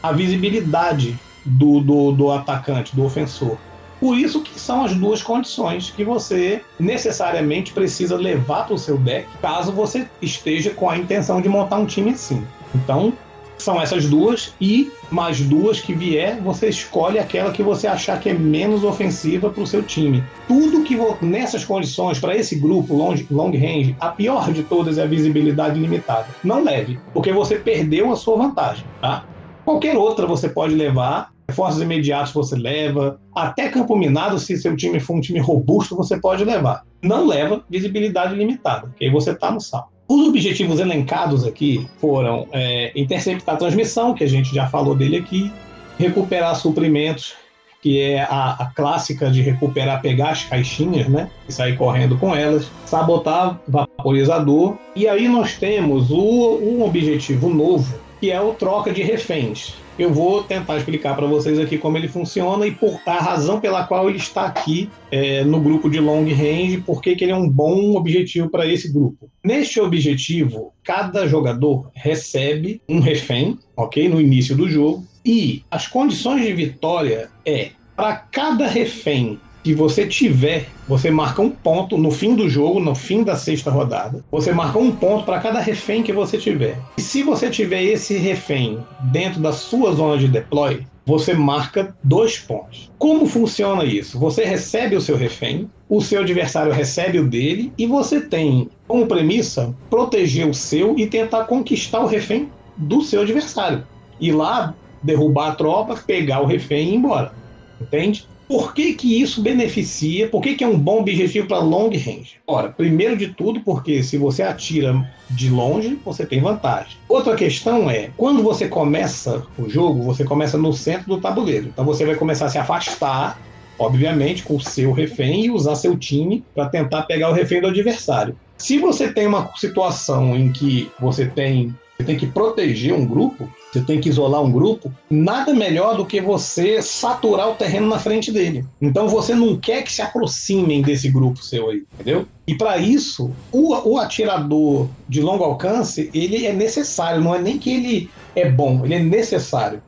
[0.03, 3.57] a visibilidade do, do, do atacante, do ofensor.
[3.99, 8.97] Por isso que são as duas condições que você necessariamente precisa levar para o seu
[8.97, 12.45] deck, caso você esteja com a intenção de montar um time assim.
[12.73, 13.13] Então,
[13.57, 18.29] são essas duas e mais duas que vier, você escolhe aquela que você achar que
[18.29, 20.23] é menos ofensiva para o seu time.
[20.47, 25.03] Tudo que nessas condições para esse grupo long, long range, a pior de todas é
[25.03, 26.27] a visibilidade limitada.
[26.43, 29.25] Não leve, porque você perdeu a sua vantagem, tá?
[29.63, 34.99] Qualquer outra você pode levar, reforços imediatos você leva, até campo minado, se seu time
[34.99, 36.83] for um time robusto, você pode levar.
[37.01, 39.89] Não leva visibilidade limitada, porque aí você está no sal.
[40.07, 45.17] Os objetivos elencados aqui foram é, interceptar a transmissão, que a gente já falou dele
[45.17, 45.51] aqui,
[45.97, 47.33] recuperar suprimentos,
[47.81, 51.29] que é a, a, clássica de recuperar, pegar as caixinhas, né?
[51.47, 54.75] E sair correndo com elas, sabotar vaporizador.
[54.95, 57.95] E aí nós temos o, um objetivo novo,
[58.25, 59.75] que é o troca de reféns.
[59.99, 63.85] Eu vou tentar explicar para vocês aqui como ele funciona e por a razão pela
[63.85, 67.95] qual ele está aqui é, no grupo de long range, porque ele é um bom
[67.95, 69.29] objetivo para esse grupo.
[69.43, 76.41] Neste objetivo, cada jogador recebe um refém, ok, no início do jogo, e as condições
[76.41, 82.35] de vitória é para cada refém que você tiver, você marca um ponto no fim
[82.35, 84.23] do jogo, no fim da sexta rodada.
[84.31, 86.77] Você marca um ponto para cada refém que você tiver.
[86.99, 92.37] E se você tiver esse refém dentro da sua zona de deploy, você marca dois
[92.37, 92.91] pontos.
[92.99, 94.19] Como funciona isso?
[94.19, 99.07] Você recebe o seu refém, o seu adversário recebe o dele, e você tem como
[99.07, 103.83] premissa proteger o seu e tentar conquistar o refém do seu adversário.
[104.21, 107.33] Ir lá, derrubar a tropa, pegar o refém e ir embora.
[107.81, 108.27] Entende?
[108.47, 110.27] Por que, que isso beneficia?
[110.27, 112.35] Por que, que é um bom objetivo para long range?
[112.45, 114.95] Ora, primeiro de tudo, porque se você atira
[115.29, 116.97] de longe, você tem vantagem.
[117.09, 121.67] Outra questão é, quando você começa o jogo, você começa no centro do tabuleiro.
[121.67, 123.39] Então você vai começar a se afastar,
[123.79, 127.67] obviamente, com o seu refém e usar seu time para tentar pegar o refém do
[127.67, 128.37] adversário.
[128.57, 133.49] Se você tem uma situação em que você tem você tem que proteger um grupo,
[133.71, 137.99] você tem que isolar um grupo, nada melhor do que você saturar o terreno na
[137.99, 138.65] frente dele.
[138.81, 142.27] Então você não quer que se aproximem desse grupo seu aí, entendeu?
[142.45, 147.57] E para isso, o, o, atirador de longo alcance, ele é necessário, não é nem
[147.57, 149.81] que ele é bom, ele é necessário.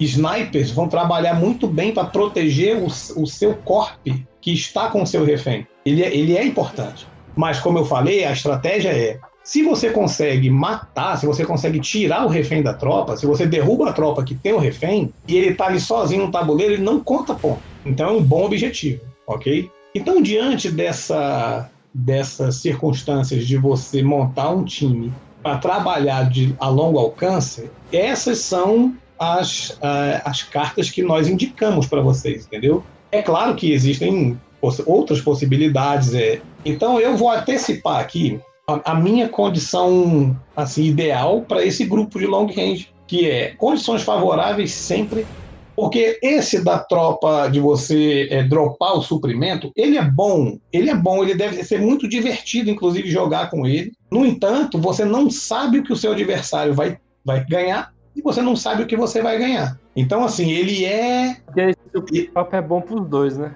[0.00, 3.98] Snipers vão trabalhar muito bem para proteger o, o seu corpo
[4.40, 5.66] que está com o seu refém.
[5.84, 7.06] Ele é, ele é importante.
[7.36, 12.24] Mas, como eu falei, a estratégia é se você consegue matar, se você consegue tirar
[12.24, 15.54] o refém da tropa, se você derruba a tropa que tem o refém e ele
[15.54, 17.60] tá ali sozinho no tabuleiro, ele não conta ponto.
[17.84, 19.70] Então é um bom objetivo, ok?
[19.94, 25.12] Então, diante dessa, dessas circunstâncias de você montar um time
[25.42, 29.76] para trabalhar de, a longo alcance, essas são as,
[30.24, 32.82] as cartas que nós indicamos para vocês, entendeu?
[33.10, 34.40] É claro que existem
[34.86, 36.14] outras possibilidades.
[36.14, 36.40] É.
[36.64, 42.26] Então, eu vou antecipar aqui a, a minha condição assim ideal para esse grupo de
[42.26, 45.26] long range, que é condições favoráveis sempre,
[45.74, 50.94] porque esse da tropa de você é, dropar o suprimento, ele é bom, ele é
[50.94, 53.92] bom, ele deve ser muito divertido, inclusive, jogar com ele.
[54.10, 58.42] No entanto, você não sabe o que o seu adversário vai, vai ganhar e você
[58.42, 59.78] não sabe o que você vai ganhar.
[59.96, 61.36] Então, assim, ele é.
[61.46, 63.54] Porque esse é bom para os dois, né?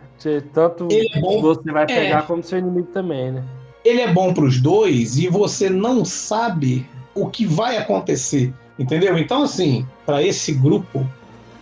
[0.53, 1.41] Tanto é bom...
[1.43, 2.23] você vai pegar é...
[2.23, 3.45] como seu inimigo também, né?
[3.87, 6.85] Ele é bom para os dois e você não sabe
[7.15, 9.17] o que vai acontecer, entendeu?
[9.17, 11.07] Então, assim, para esse grupo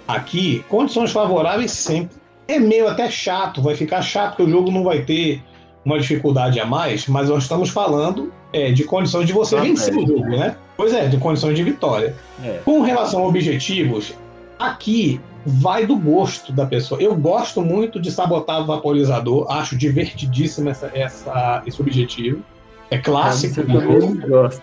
[0.09, 2.17] aqui, condições favoráveis sempre.
[2.49, 5.43] É meio até chato, vai ficar chato que o jogo não vai ter
[5.85, 9.95] uma dificuldade a mais, mas nós estamos falando é, de condições de você ah, vencer
[9.95, 9.97] é.
[9.97, 10.57] o jogo, né?
[10.77, 12.17] Pois é, de condições de vitória.
[12.43, 12.61] É.
[12.65, 14.15] Com relação a objetivos,
[14.59, 17.01] aqui vai do gosto da pessoa.
[17.01, 22.43] Eu gosto muito de sabotar o vaporizador, acho divertidíssimo essa, essa, esse objetivo.
[22.91, 23.55] É clássico.
[23.55, 24.63] Você menos gosta.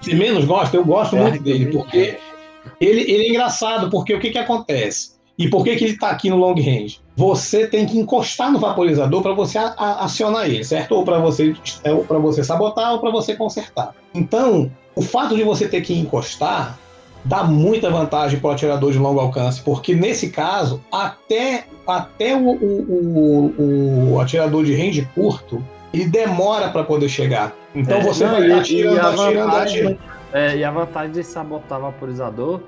[0.00, 2.18] Se menos gosta, eu gosto é, muito dele, porque
[2.80, 5.12] ele, ele é engraçado, porque o que, que acontece?
[5.38, 7.00] E por que, que ele está aqui no long range?
[7.16, 10.92] Você tem que encostar no vaporizador para você a, a, acionar ele, certo?
[10.92, 11.54] Ou para você,
[11.84, 13.94] é, ou você sabotar ou para você consertar.
[14.14, 16.78] Então, o fato de você ter que encostar
[17.24, 22.50] dá muita vantagem para o atirador de longo alcance, porque nesse caso, até, até o,
[22.50, 25.62] o, o, o atirador de range curto,
[25.92, 27.54] ele demora para poder chegar.
[27.74, 29.98] Então é, você não, vai e, atirando, e atirando, atirando.
[30.32, 32.60] É, e a vantagem de sabotar vaporizador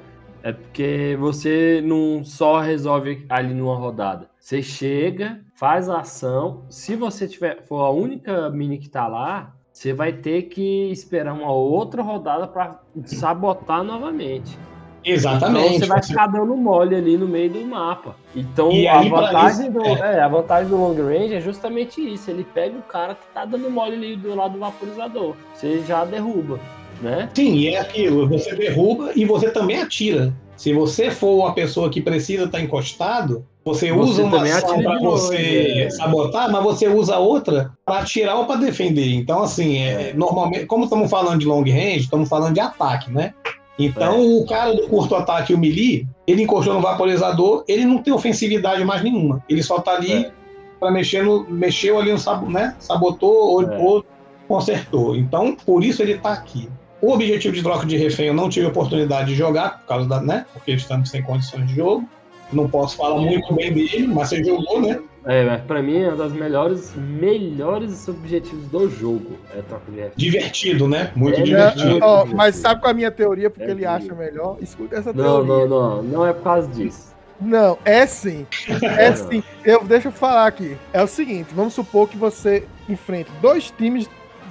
[0.42, 4.28] é porque você não só resolve ali numa rodada.
[4.38, 6.66] Você chega, faz a ação.
[6.68, 11.34] Se você tiver for a única mini que tá lá, você vai ter que esperar
[11.34, 14.56] uma outra rodada para sabotar novamente.
[15.04, 15.66] Exatamente.
[15.66, 18.14] Então você vai ficar dando mole ali no meio do mapa.
[18.36, 20.16] Então a vantagem, isso, do, é.
[20.16, 22.30] É, a vantagem do long range é justamente isso.
[22.30, 25.34] Ele pega o cara que tá dando mole ali do lado do vaporizador.
[25.52, 26.60] Você já derruba,
[27.02, 27.28] né?
[27.34, 28.28] Sim, e é aquilo.
[28.28, 30.32] Você derruba e você também atira.
[30.56, 34.82] Se você for a pessoa que precisa estar tá encostado, você, você usa uma ação
[34.82, 39.14] para você sabotar, mas você usa outra para atirar ou para defender.
[39.14, 43.32] Então, assim, é, normalmente, como estamos falando de long range, estamos falando de ataque, né?
[43.78, 44.18] Então, é.
[44.18, 48.84] o cara do curto ataque, o melee, ele encostou no vaporizador, ele não tem ofensividade
[48.84, 49.42] mais nenhuma.
[49.48, 50.30] Ele só tá ali é.
[50.78, 51.44] para mexer no.
[51.48, 52.76] Mexeu ali no né?
[52.78, 53.78] Sabotou ou, é.
[53.78, 54.04] ou,
[54.46, 55.16] consertou.
[55.16, 56.68] Então, por isso ele tá aqui.
[57.00, 60.20] O objetivo de troca de refém eu não tive oportunidade de jogar, por causa da,
[60.20, 60.46] né?
[60.52, 62.06] Porque estamos sem condições de jogo.
[62.52, 65.00] Não posso falar muito bem dele, mas você jogou, né?
[65.26, 69.38] É, mas pra mim é uma das melhores, melhores objetivos do jogo.
[69.56, 70.12] É troca de refém.
[70.16, 71.10] Divertido, né?
[71.16, 71.98] Muito é, divertido.
[72.02, 73.48] Ó, mas sabe qual é a minha teoria?
[73.48, 74.58] Porque é ele acha melhor?
[74.60, 75.66] Escuta essa não, teoria.
[75.66, 76.02] Não, não, não.
[76.02, 77.14] Não é por causa disso.
[77.40, 78.46] Não, é sim.
[78.82, 79.42] É sim.
[79.64, 80.76] Eu, deixa eu falar aqui.
[80.92, 84.08] É o seguinte: vamos supor que você enfrente dois times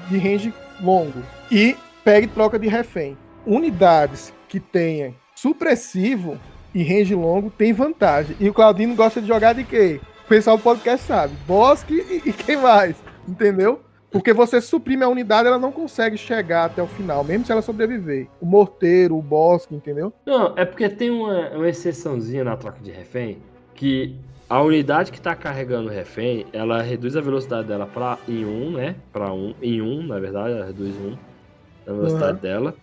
[0.09, 1.21] de range longo
[1.51, 3.17] e pegue troca de refém.
[3.45, 6.39] Unidades que tenham supressivo
[6.73, 8.35] e range longo tem vantagem.
[8.39, 9.99] E o Claudino gosta de jogar de quê?
[10.25, 11.33] O pessoal do podcast sabe.
[11.47, 12.95] Bosque e, e quem mais?
[13.27, 13.81] Entendeu?
[14.09, 17.63] Porque você suprime a unidade, ela não consegue chegar até o final, mesmo se ela
[17.63, 18.27] sobreviver.
[18.39, 20.13] O morteiro, o bosque, entendeu?
[20.23, 23.39] Não, é porque tem uma, uma exceçãozinha na troca de refém
[23.73, 24.15] que
[24.47, 28.71] a unidade que está carregando o refém, ela reduz a velocidade dela para em 1,
[28.71, 28.95] né?
[29.11, 31.17] Para 1, em 1, na verdade, ela reduz 1
[31.87, 32.41] a velocidade uhum.
[32.41, 32.75] dela.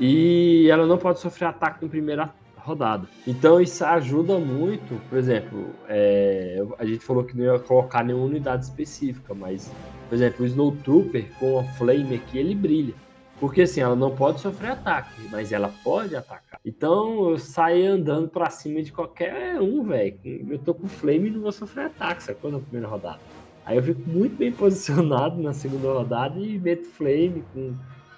[0.00, 2.22] E ela não pode sofrer ataque no primeiro
[2.64, 3.08] rodada.
[3.26, 8.26] Então isso ajuda muito, por exemplo, é, a gente falou que não ia colocar nenhuma
[8.26, 9.70] unidade específica, mas,
[10.08, 12.94] por exemplo, o Snowtrooper com a Flame aqui, ele brilha.
[13.42, 16.60] Porque assim, ela não pode sofrer ataque, mas ela pode atacar.
[16.64, 20.16] Então eu saio andando pra cima de qualquer um, velho.
[20.24, 22.52] Eu tô com Flame e não vou sofrer ataque, sacou?
[22.52, 23.18] Na primeira rodada.
[23.64, 27.74] Aí eu fico muito bem posicionado na segunda rodada e meto Flame com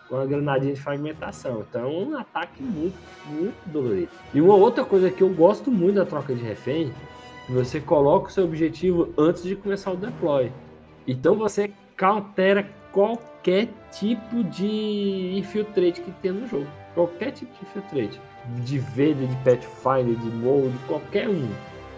[0.08, 1.64] com a granadinha de fragmentação.
[1.68, 2.96] Então é um ataque muito,
[3.28, 4.10] muito dolorido.
[4.32, 6.92] E uma outra coisa que eu gosto muito da troca de refém,
[7.48, 10.50] você coloca o seu objetivo antes de começar o deploy.
[11.06, 16.66] Então você cautera qualquer tipo de infiltrate que tem no jogo.
[16.94, 18.20] Qualquer tipo de infiltrate.
[18.64, 21.48] De Vader, de Pathfinder, de Mold, qualquer um.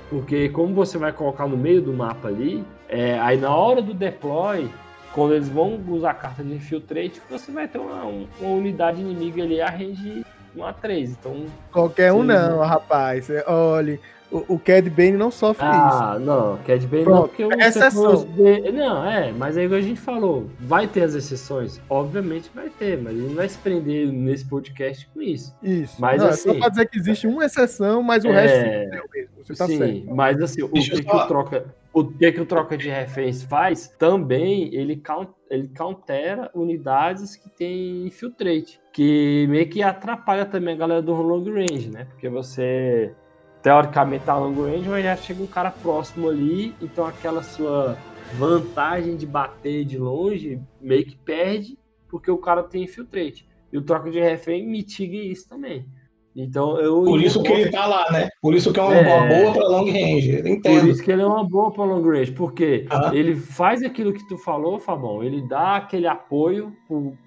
[0.08, 3.92] Porque como você vai colocar no meio do mapa ali, é, aí na hora do
[3.92, 4.70] deploy,
[5.16, 9.42] quando eles vão usar a carta de infiltrate, você vai ter uma, uma unidade inimiga
[9.42, 11.10] ali a range 1 a 3.
[11.12, 13.28] Então, Qualquer um não, rapaz.
[13.46, 13.98] Olha,
[14.30, 16.02] o, o Cad Bane não sofre ah, isso.
[16.02, 18.26] Ah, não, Cad Bane Pronto, não, porque é exceção.
[18.26, 18.72] De...
[18.72, 21.80] Não, é, mas aí a gente falou, vai ter as exceções?
[21.88, 25.56] Obviamente vai ter, mas ele não vai se prender nesse podcast com isso.
[25.62, 25.96] Isso.
[25.98, 28.42] Mas não, assim, é só pra dizer que existe uma exceção, mas o é...
[28.42, 29.36] resto é o mesmo.
[29.42, 30.14] Você tá sim, certo.
[30.14, 31.64] mas assim, o que, que o troca
[31.96, 33.88] o que, que o troca de reféns faz?
[33.88, 40.76] Também ele, count, ele countera unidades que tem infiltrate, que meio que atrapalha também a
[40.76, 42.04] galera do long range, né?
[42.04, 43.14] Porque você
[43.62, 47.96] teoricamente tá long range, mas já chega um cara próximo ali, então aquela sua
[48.34, 51.78] vantagem de bater de longe meio que perde,
[52.10, 53.48] porque o cara tem infiltrate.
[53.72, 55.88] E o troca de refém mitiga isso também.
[56.36, 57.02] Então eu.
[57.02, 58.28] Por isso que ele tá lá, né?
[58.42, 59.28] Por isso que é uma, é...
[59.28, 60.42] boa para long range.
[60.46, 60.80] Entendo.
[60.80, 63.10] Por isso que ele é uma boa para long range, porque ah.
[63.14, 65.24] ele faz aquilo que tu falou, Fabão.
[65.24, 66.76] Ele dá aquele apoio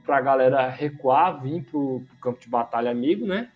[0.06, 3.50] para a galera recuar, vir pro, pro campo de batalha amigo, né?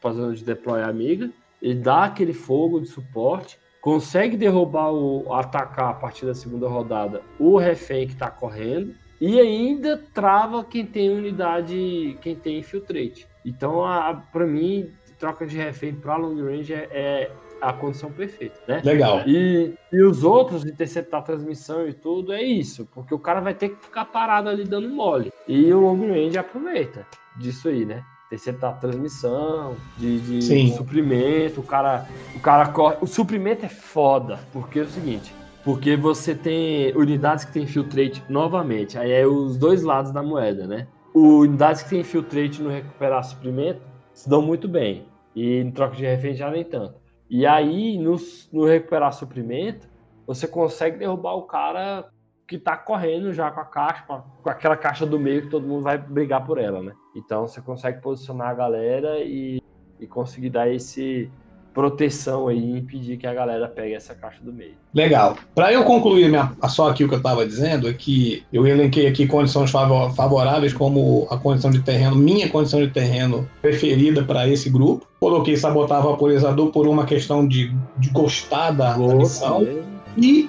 [0.00, 1.30] Para zona de deploy amiga.
[1.62, 7.22] Ele dá aquele fogo de suporte, consegue derrubar o atacar a partir da segunda rodada
[7.38, 13.26] o refém que está correndo e ainda trava quem tem unidade, quem tem infiltrate.
[13.46, 13.84] Então,
[14.32, 17.30] para mim, troca de refém para long range é, é,
[17.60, 18.82] a condição perfeita, né?
[18.84, 19.22] Legal.
[19.26, 23.54] E, e os outros, interceptar a transmissão e tudo, é isso, porque o cara vai
[23.54, 25.32] ter que ficar parado ali dando mole.
[25.46, 28.04] E o long range aproveita disso aí, né?
[28.26, 32.96] Interceptar a transmissão, de, de suprimento, o cara, o cara corre.
[33.00, 35.32] O suprimento é foda, porque é o seguinte.
[35.64, 38.98] Porque você tem unidades que tem infiltrate novamente.
[38.98, 40.88] Aí é os dois lados da moeda, né?
[41.18, 43.80] Unidades que tem infiltrate no recuperar suprimento
[44.12, 45.06] se dão muito bem.
[45.34, 47.00] E em troca de refém já nem tanto.
[47.28, 48.16] E aí, no,
[48.52, 49.88] no recuperar suprimento,
[50.26, 52.08] você consegue derrubar o cara
[52.46, 55.82] que tá correndo já com a caixa, com, aquela caixa do meio que todo mundo
[55.82, 56.92] vai brigar por ela, né?
[57.14, 59.60] Então você consegue posicionar a galera e,
[59.98, 61.30] e conseguir dar esse,
[61.76, 64.72] proteção aí e impedir que a galera pegue essa caixa do meio.
[64.94, 65.36] Legal.
[65.54, 69.06] Para eu concluir minha, só aqui o que eu estava dizendo, é que eu elenquei
[69.06, 74.70] aqui condições favoráveis como a condição de terreno, minha condição de terreno preferida para esse
[74.70, 75.06] grupo.
[75.20, 79.68] Coloquei sabotar vaporizador por uma questão de, de gostar da, da missão.
[80.16, 80.48] E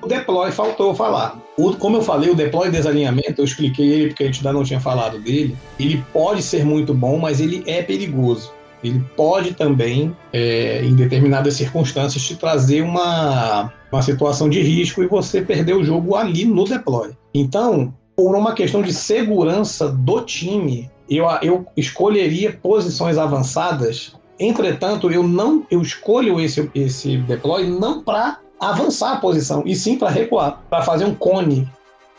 [0.00, 1.36] o deploy faltou falar.
[1.56, 4.62] O, como eu falei, o deploy desalinhamento, eu expliquei ele porque a gente ainda não
[4.62, 5.56] tinha falado dele.
[5.80, 11.54] Ele pode ser muito bom, mas ele é perigoso ele pode também, é, em determinadas
[11.54, 16.64] circunstâncias, te trazer uma, uma situação de risco e você perder o jogo ali no
[16.64, 17.10] deploy.
[17.34, 24.14] Então, por uma questão de segurança do time, eu, eu escolheria posições avançadas.
[24.38, 29.96] Entretanto, eu não eu escolho esse, esse deploy não para avançar a posição, e sim
[29.96, 31.68] para recuar, para fazer um cone,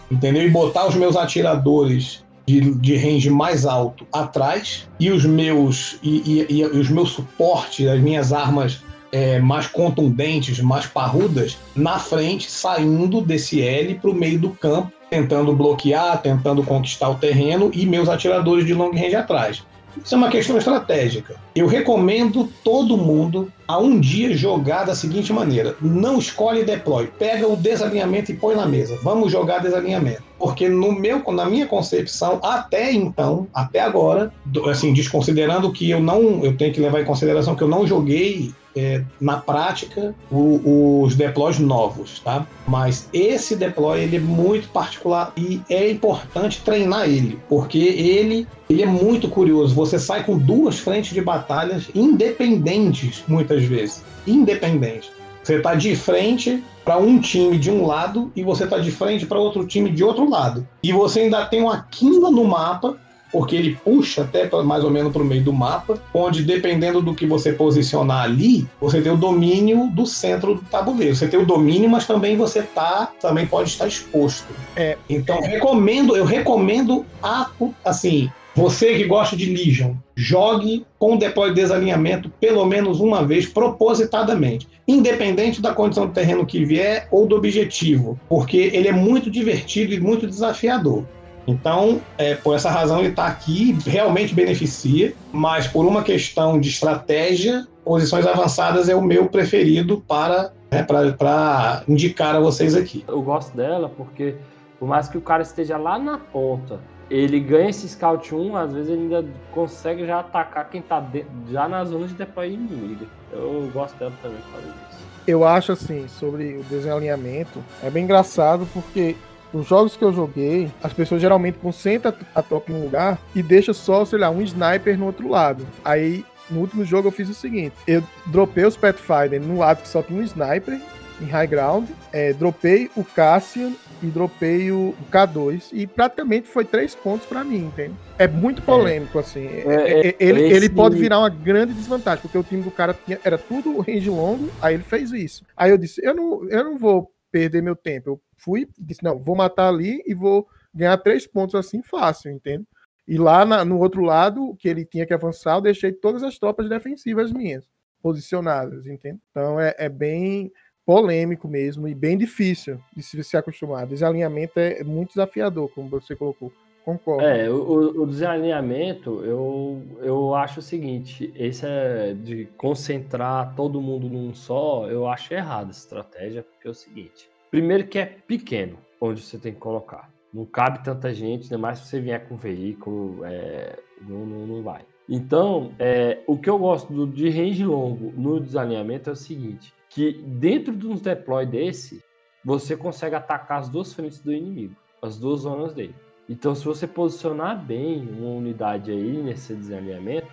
[0.09, 0.43] entendeu?
[0.43, 6.47] E botar os meus atiradores de, de range mais alto atrás e os meus e,
[6.49, 8.81] e, e os meus suportes, as minhas armas
[9.11, 14.91] é, mais contundentes, mais parrudas, na frente, saindo desse L para o meio do campo,
[15.11, 19.63] tentando bloquear, tentando conquistar o terreno e meus atiradores de long range atrás.
[20.03, 21.35] Isso é uma questão estratégica.
[21.55, 27.47] Eu recomendo todo mundo a um dia jogar da seguinte maneira: não escolhe deploy, pega
[27.47, 28.97] o desalinhamento e põe na mesa.
[29.03, 30.23] Vamos jogar desalinhamento.
[30.37, 34.31] Porque no meu, na minha concepção, até então, até agora,
[34.69, 38.53] assim, desconsiderando que eu não, eu tenho que levar em consideração que eu não joguei
[38.75, 42.45] é, na prática o, os deploys novos, tá?
[42.67, 48.83] Mas esse deploy ele é muito particular e é importante treinar ele, porque ele ele
[48.83, 49.73] é muito curioso.
[49.73, 55.09] Você sai com duas frentes de batalhas independentes, muitas vezes, independentes.
[55.43, 59.25] Você está de frente para um time de um lado e você está de frente
[59.25, 60.67] para outro time de outro lado.
[60.83, 62.97] E você ainda tem uma quina no mapa
[63.31, 67.01] porque ele puxa até pra, mais ou menos para o meio do mapa, onde dependendo
[67.01, 71.15] do que você posicionar ali, você tem o domínio do centro do tabuleiro.
[71.15, 74.47] Você tem o domínio, mas também você tá, também pode estar exposto.
[74.75, 74.97] É.
[75.09, 77.49] Então recomendo, eu recomendo a,
[77.83, 83.25] assim, você que gosta de Legion, jogue com o deploy de desalinhamento pelo menos uma
[83.25, 88.91] vez propositadamente, independente da condição do terreno que vier ou do objetivo, porque ele é
[88.91, 91.05] muito divertido e muito desafiador.
[91.49, 96.69] Então, é, por essa razão, ele está aqui, realmente beneficia, mas por uma questão de
[96.69, 103.03] estratégia, posições avançadas é o meu preferido para, né, para indicar a vocês aqui.
[103.07, 104.35] Eu gosto dela porque,
[104.77, 106.79] por mais que o cara esteja lá na ponta,
[107.09, 111.03] ele ganha esse scout 1, às vezes ele ainda consegue já atacar quem está
[111.51, 113.07] já na zona de deploy inimiga.
[113.31, 114.99] Eu gosto dela também por causa disso.
[115.25, 119.15] Eu acho assim, sobre o desalinhamento, é bem engraçado porque
[119.53, 123.41] nos jogos que eu joguei, as pessoas geralmente concentram a tropa em um lugar e
[123.41, 125.65] deixa só, sei lá, um sniper no outro lado.
[125.83, 129.87] Aí, no último jogo, eu fiz o seguinte: eu dropei os Pathfinder no lado que
[129.87, 130.79] só tinha um sniper
[131.21, 136.63] em high ground, é, dropei o Cassian e dropei o, o, K2 e praticamente foi
[136.63, 137.93] três pontos para mim, entende?
[138.17, 139.21] É muito polêmico, é.
[139.21, 139.45] assim.
[139.45, 140.53] É, é, é ele, esse...
[140.55, 144.09] ele pode virar uma grande desvantagem, porque o time do cara tinha, era tudo range
[144.09, 145.43] longo, aí ele fez isso.
[145.55, 149.19] Aí eu disse, eu não, eu não vou perder meu tempo, eu fui, disse, não,
[149.19, 152.65] vou matar ali e vou ganhar três pontos assim fácil, entende?
[153.07, 156.37] E lá na, no outro lado, que ele tinha que avançar, eu deixei todas as
[156.37, 157.67] tropas defensivas minhas
[158.01, 159.19] posicionadas, entende?
[159.31, 160.51] Então é, é bem
[160.85, 163.85] polêmico mesmo e bem difícil de se, se acostumar.
[163.85, 166.51] Desalinhamento é muito desafiador, como você colocou.
[166.83, 167.23] Concordo.
[167.23, 174.09] É, o, o desalinhamento, eu, eu acho o seguinte: esse é de concentrar todo mundo
[174.09, 178.77] num só, eu acho errado essa estratégia, porque é o seguinte: Primeiro que é pequeno,
[179.01, 180.11] onde você tem que colocar.
[180.33, 184.61] Não cabe tanta gente, ainda mais se você vier com veículo, é, não, não, não,
[184.61, 184.85] vai.
[185.07, 189.73] Então, é, o que eu gosto do, de range longo no desalinhamento é o seguinte,
[189.89, 192.03] que dentro de um deploy desse,
[192.45, 195.95] você consegue atacar as duas frentes do inimigo, as duas zonas dele.
[196.29, 200.27] Então, se você posicionar bem uma unidade aí nesse desalinhamento,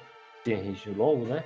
[0.44, 1.42] tem range longo, né?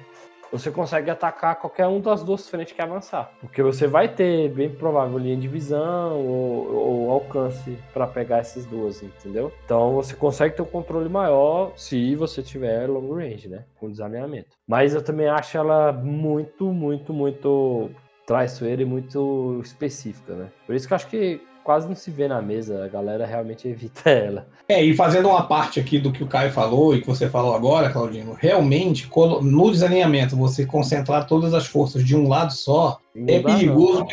[0.51, 3.33] Você consegue atacar qualquer um das duas frentes que avançar.
[3.41, 8.67] Porque você vai ter, bem provável, linha de visão ou, ou alcance para pegar essas
[8.67, 9.53] duas, entendeu?
[9.65, 13.65] Então você consegue ter um controle maior se você tiver long range, né?
[13.79, 14.57] Com desalinhamento.
[14.67, 17.91] Mas eu também acho ela muito, muito, muito
[18.27, 20.49] traiçoeira e muito específica, né?
[20.67, 23.69] Por isso que eu acho que quase não se vê na mesa, a galera realmente
[23.69, 24.47] evita ela.
[24.69, 27.55] É, e fazendo uma parte aqui do que o Caio falou e que você falou
[27.55, 29.09] agora, Claudino, realmente,
[29.43, 34.07] no desalinhamento, você concentrar todas as forças de um lado só, não é perigoso.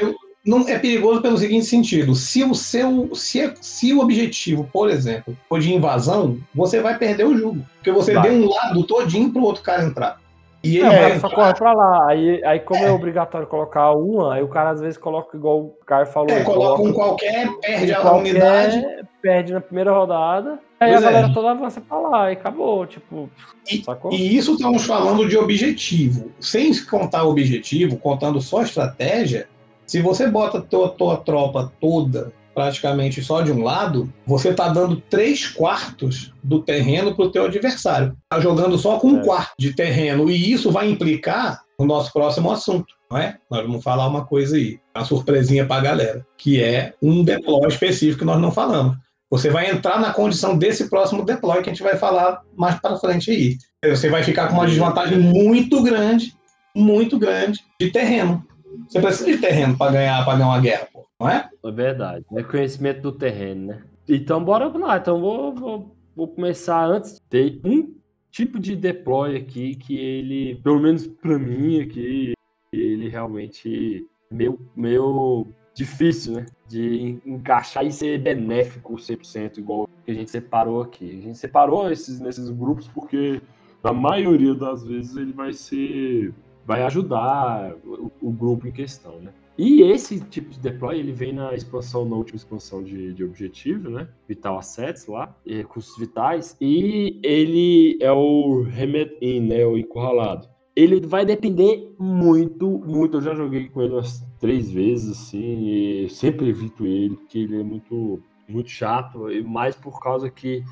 [0.43, 0.59] Não.
[0.59, 0.69] não.
[0.69, 5.59] é perigoso pelo seguinte sentido: se o seu, se, se o objetivo, por exemplo, for
[5.59, 8.23] de invasão, você vai perder o jogo, porque você vai.
[8.23, 10.19] deu um lado todinho para o outro cara entrar.
[10.64, 12.10] E ele é, só corre pra lá.
[12.10, 12.88] Aí, aí como é.
[12.88, 12.91] é.
[12.91, 16.30] obrigatório colocar uma, aí o cara às vezes coloca igual o Caio falou.
[16.30, 18.86] É, coloca um qualquer, perde a qualquer, unidade.
[19.22, 20.60] Perde na primeira rodada.
[20.80, 21.34] Aí pois a galera é.
[21.34, 23.30] toda avança pra lá e acabou, tipo.
[23.70, 26.32] E, e, isso estamos falando de objetivo.
[26.39, 29.47] Sem contar o objetivo, contando só estratégia,
[29.86, 34.68] se você bota a tua, tua tropa toda praticamente só de um lado, você está
[34.68, 38.18] dando três quartos do terreno para o teu adversário.
[38.24, 39.24] Está jogando só com um é.
[39.24, 40.28] quarto de terreno.
[40.28, 43.38] E isso vai implicar no nosso próximo assunto, não é?
[43.47, 47.68] Nós vamos falar uma coisa aí, uma surpresinha para a galera, que é um deploy
[47.68, 48.97] específico que nós não falamos.
[49.30, 52.97] Você vai entrar na condição desse próximo deploy que a gente vai falar mais para
[52.97, 53.55] frente aí.
[53.86, 56.34] Você vai ficar com uma desvantagem muito grande,
[56.76, 58.43] muito grande de terreno.
[58.89, 60.88] Você precisa de terreno para ganhar, para ganhar uma guerra,
[61.20, 61.49] não é?
[61.63, 62.26] É verdade.
[62.34, 63.84] É conhecimento do terreno, né?
[64.07, 64.97] Então bora lá.
[64.97, 67.22] Então vou, vou, vou começar antes.
[67.30, 67.95] Tem um
[68.32, 72.34] tipo de deploy aqui que ele, pelo menos para mim aqui,
[72.72, 76.45] ele realmente meio, meio difícil, né?
[76.68, 81.20] De encaixar e ser benéfico 100%, igual que a gente separou aqui.
[81.20, 83.41] A gente separou esses nesses grupos porque,
[83.84, 86.34] na maioria das vezes, ele vai ser.
[86.65, 89.32] vai ajudar o, o grupo em questão, né?
[89.58, 93.89] E esse tipo de deploy, ele vem na expansão, na última expansão de, de objetivo,
[93.89, 94.08] né?
[94.28, 96.55] Vital Assets lá, recursos vitais.
[96.62, 99.66] E ele é o Remed In, né?
[99.66, 100.47] O encurralado
[100.78, 103.18] ele vai depender muito, muito.
[103.18, 107.60] Eu já joguei com ele umas três vezes, assim, e sempre evito ele, porque ele
[107.60, 110.64] é muito, muito chato, e mais por causa que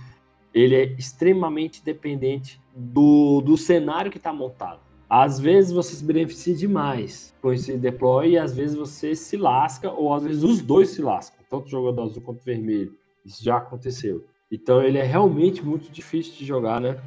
[0.54, 4.85] ele é extremamente dependente do, do cenário que está montado.
[5.10, 9.91] Às vezes você se beneficia demais com esse deploy, e às vezes você se lasca,
[9.91, 12.93] ou às vezes os dois se lascam, tanto o jogador azul quanto o vermelho.
[13.26, 14.26] Isso já aconteceu.
[14.51, 16.97] Então ele é realmente muito difícil de jogar, né?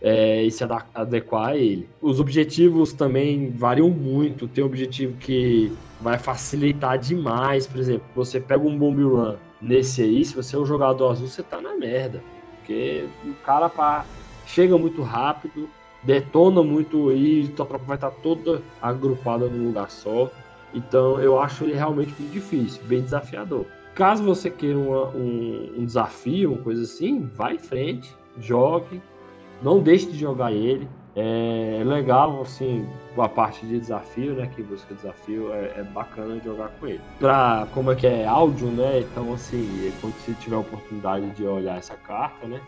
[0.00, 1.88] é, e se adequar a ele.
[2.00, 4.46] Os objetivos também variam muito.
[4.46, 7.66] Tem objetivo que vai facilitar demais.
[7.66, 11.26] Por exemplo, você pega um Bomb Run nesse aí, se você é um jogador azul,
[11.26, 12.22] você tá na merda.
[12.58, 14.04] Porque o cara pá,
[14.46, 15.68] chega muito rápido,
[16.02, 20.30] detona muito aí, tua tropa vai estar tá toda agrupada num lugar só.
[20.74, 23.66] Então eu acho ele realmente muito difícil, bem desafiador.
[23.94, 29.00] Caso você queira uma, um, um desafio, uma coisa assim, vá em frente, jogue,
[29.62, 30.86] não deixe de jogar ele.
[31.18, 32.86] É legal, assim,
[33.16, 34.50] a parte de desafio, né?
[34.54, 37.00] Que busca desafio, é, é bacana jogar com ele.
[37.18, 39.00] Pra, como é que é áudio, né?
[39.00, 42.60] Então, assim, quando você tiver a oportunidade de olhar essa carta, né?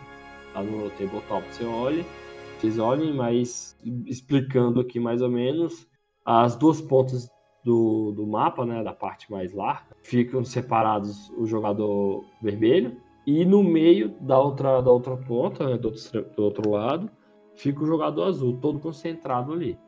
[0.55, 2.07] Tá no tabletop, você olhe.
[2.59, 5.89] Vocês olhem, mas explicando aqui mais ou menos,
[6.25, 7.31] as duas pontas
[7.65, 8.83] do, do mapa, né?
[8.83, 14.91] Da parte mais larga, ficam separados o jogador vermelho e no meio da outra, da
[14.91, 17.11] outra ponta, né, do, outro, do outro lado,
[17.55, 19.79] fica o jogador azul, todo concentrado ali.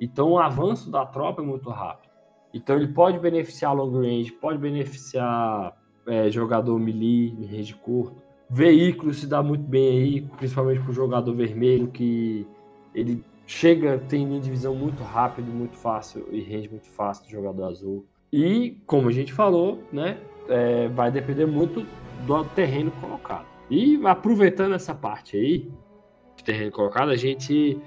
[0.00, 2.10] Então o avanço da tropa é muito rápido.
[2.52, 8.22] Então ele pode beneficiar long range, pode beneficiar é, jogador melee, range curto.
[8.50, 12.46] Veículo se dá muito bem aí, principalmente para o jogador vermelho, que
[12.94, 17.30] ele chega, tem linha de visão muito rápido, muito fácil e range muito fácil do
[17.30, 18.04] jogador azul.
[18.32, 20.18] E, como a gente falou, né,
[20.48, 21.86] é, vai depender muito
[22.26, 23.46] do terreno colocado.
[23.70, 25.70] E aproveitando essa parte aí,
[26.36, 27.78] de terreno colocado, a gente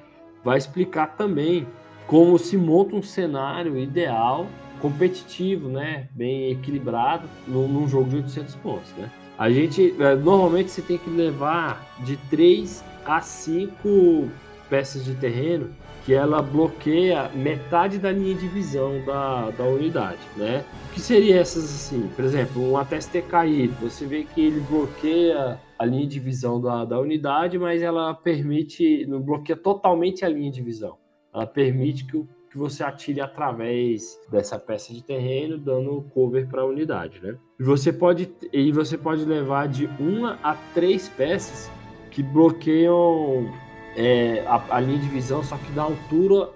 [0.43, 1.67] vai explicar também
[2.07, 4.47] como se monta um cenário ideal,
[4.79, 9.09] competitivo, né, bem equilibrado, num, num jogo de 800 pontos, né.
[9.41, 14.29] A gente, é, normalmente você tem que levar de 3 a 5
[14.69, 15.71] peças de terreno
[16.05, 20.63] que ela bloqueia metade da linha de visão da, da unidade, né?
[20.91, 22.07] O que seria essas assim?
[22.15, 26.85] Por exemplo, um ATST caído, você vê que ele bloqueia a linha de visão da,
[26.85, 30.99] da unidade, mas ela permite, não bloqueia totalmente a linha de visão.
[31.33, 36.65] Ela permite que, que você atire através dessa peça de terreno, dando cover para a
[36.65, 37.37] unidade, né?
[37.57, 41.71] E você pode, e você pode levar de uma a três peças
[42.11, 43.49] que bloqueiam
[43.95, 46.49] é, a, a, linha de visão, só que da altura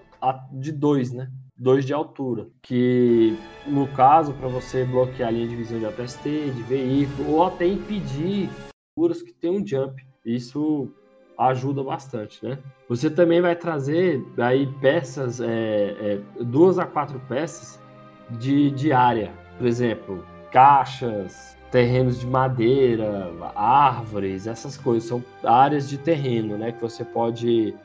[0.51, 1.31] de 2, né?
[1.57, 2.49] 2 de altura.
[2.61, 7.45] Que, no caso, para você bloquear a linha de visão de ATST, de veículo, ou
[7.45, 8.49] até impedir
[8.93, 10.05] figuras que tem um jump.
[10.25, 10.91] Isso
[11.37, 12.57] ajuda bastante, né?
[12.87, 17.79] Você também vai trazer aí peças, é, é, duas a quatro peças
[18.31, 19.31] de, de área.
[19.57, 26.71] Por exemplo, caixas, terrenos de madeira, árvores, essas coisas são áreas de terreno, né?
[26.71, 27.75] Que você pode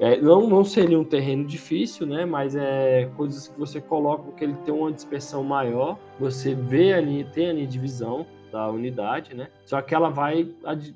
[0.00, 2.24] é, não, não seria um terreno difícil, né?
[2.24, 5.98] Mas é coisas que você coloca porque ele tem uma dispersão maior.
[6.18, 9.48] Você vê ali, tem ali divisão da unidade, né?
[9.66, 10.48] Só que ela vai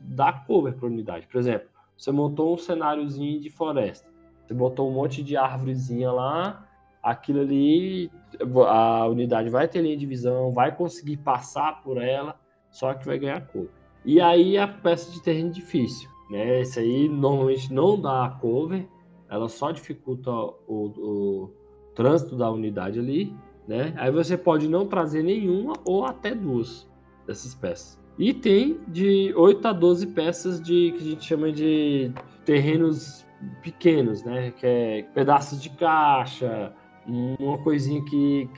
[0.04, 1.26] dar cover para a unidade.
[1.26, 4.08] Por exemplo, você montou um cenáriozinho de floresta.
[4.46, 6.66] Você botou um monte de árvorezinha lá,
[7.02, 8.10] aquilo ali,
[8.68, 12.38] a unidade vai ter linha de visão, vai conseguir passar por ela,
[12.70, 13.68] só que vai ganhar cor.
[14.04, 16.60] E aí a peça de terreno difícil, né?
[16.60, 18.86] Esse aí normalmente não dá cover,
[19.30, 21.50] ela só dificulta o, o
[21.94, 23.34] trânsito da unidade ali,
[23.66, 23.94] né?
[23.96, 26.86] Aí você pode não trazer nenhuma ou até duas
[27.26, 27.98] dessas peças.
[28.18, 32.12] E tem de 8 a 12 peças de que a gente chama de
[32.44, 33.26] terrenos
[33.62, 34.52] pequenos, né?
[34.52, 36.72] Que é pedaços de caixa,
[37.06, 38.48] uma coisinha que,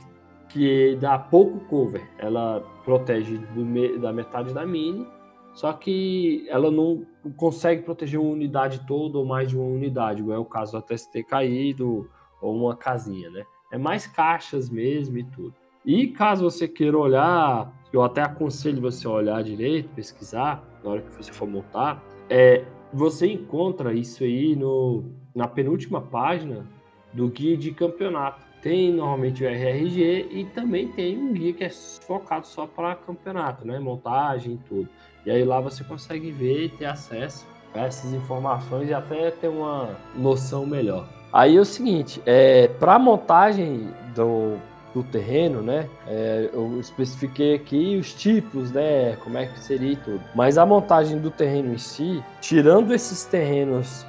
[0.49, 2.07] que dá pouco cover.
[2.19, 5.07] Ela protege do, da metade da mini,
[5.53, 7.03] só que ela não
[7.35, 10.81] consegue proteger uma unidade toda ou mais de uma unidade, igual é o caso do
[10.83, 12.07] TST caído
[12.39, 13.43] ou uma casinha, né?
[13.71, 15.55] É mais caixas mesmo e tudo.
[15.87, 21.15] E caso você queira olhar, eu até aconselho você olhar direito, pesquisar, na hora que
[21.15, 26.67] você for montar, é, você encontra isso aí no, na penúltima página
[27.13, 28.45] do guia de campeonato.
[28.61, 33.65] Tem normalmente o RRG e também tem um guia que é focado só para campeonato,
[33.65, 33.79] né?
[33.79, 34.89] Montagem e tudo.
[35.25, 39.47] E aí lá você consegue ver e ter acesso a essas informações e até ter
[39.47, 41.07] uma noção melhor.
[41.31, 44.57] Aí é o seguinte, é, para montagem do,
[44.97, 45.87] do terreno, né?
[46.07, 49.15] É, eu especifiquei aqui os tipos, né?
[49.17, 50.23] Como é que seria e tudo.
[50.33, 54.05] Mas a montagem do terreno em si, tirando esses terrenos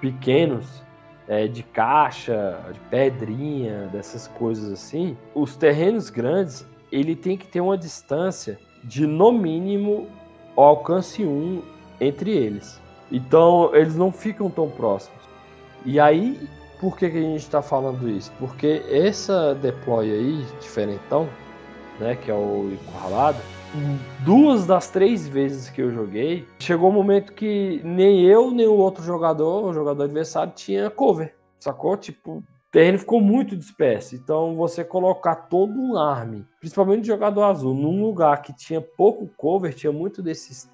[0.00, 0.82] pequenos,
[1.28, 7.60] é, de caixa, de pedrinha, dessas coisas assim, os terrenos grandes, ele tem que ter
[7.60, 10.08] uma distância de no mínimo
[10.56, 11.62] alcance 1
[12.00, 12.80] entre eles.
[13.12, 15.20] Então, eles não ficam tão próximos.
[15.84, 16.48] E aí,
[16.80, 18.32] por que, que a gente está falando isso?
[18.38, 21.28] Porque essa deploy aí, diferentão,
[21.98, 23.38] né, que é o encurralado,
[24.24, 28.74] duas das três vezes que eu joguei, chegou um momento que nem eu, nem o
[28.74, 31.34] outro jogador, o jogador adversário, tinha cover.
[31.58, 31.96] Sacou?
[31.96, 32.42] Tipo,
[32.72, 34.16] terreno ficou muito disperso.
[34.16, 39.74] Então, você colocar todo um arme, principalmente jogador azul, num lugar que tinha pouco cover,
[39.74, 40.70] tinha muito desses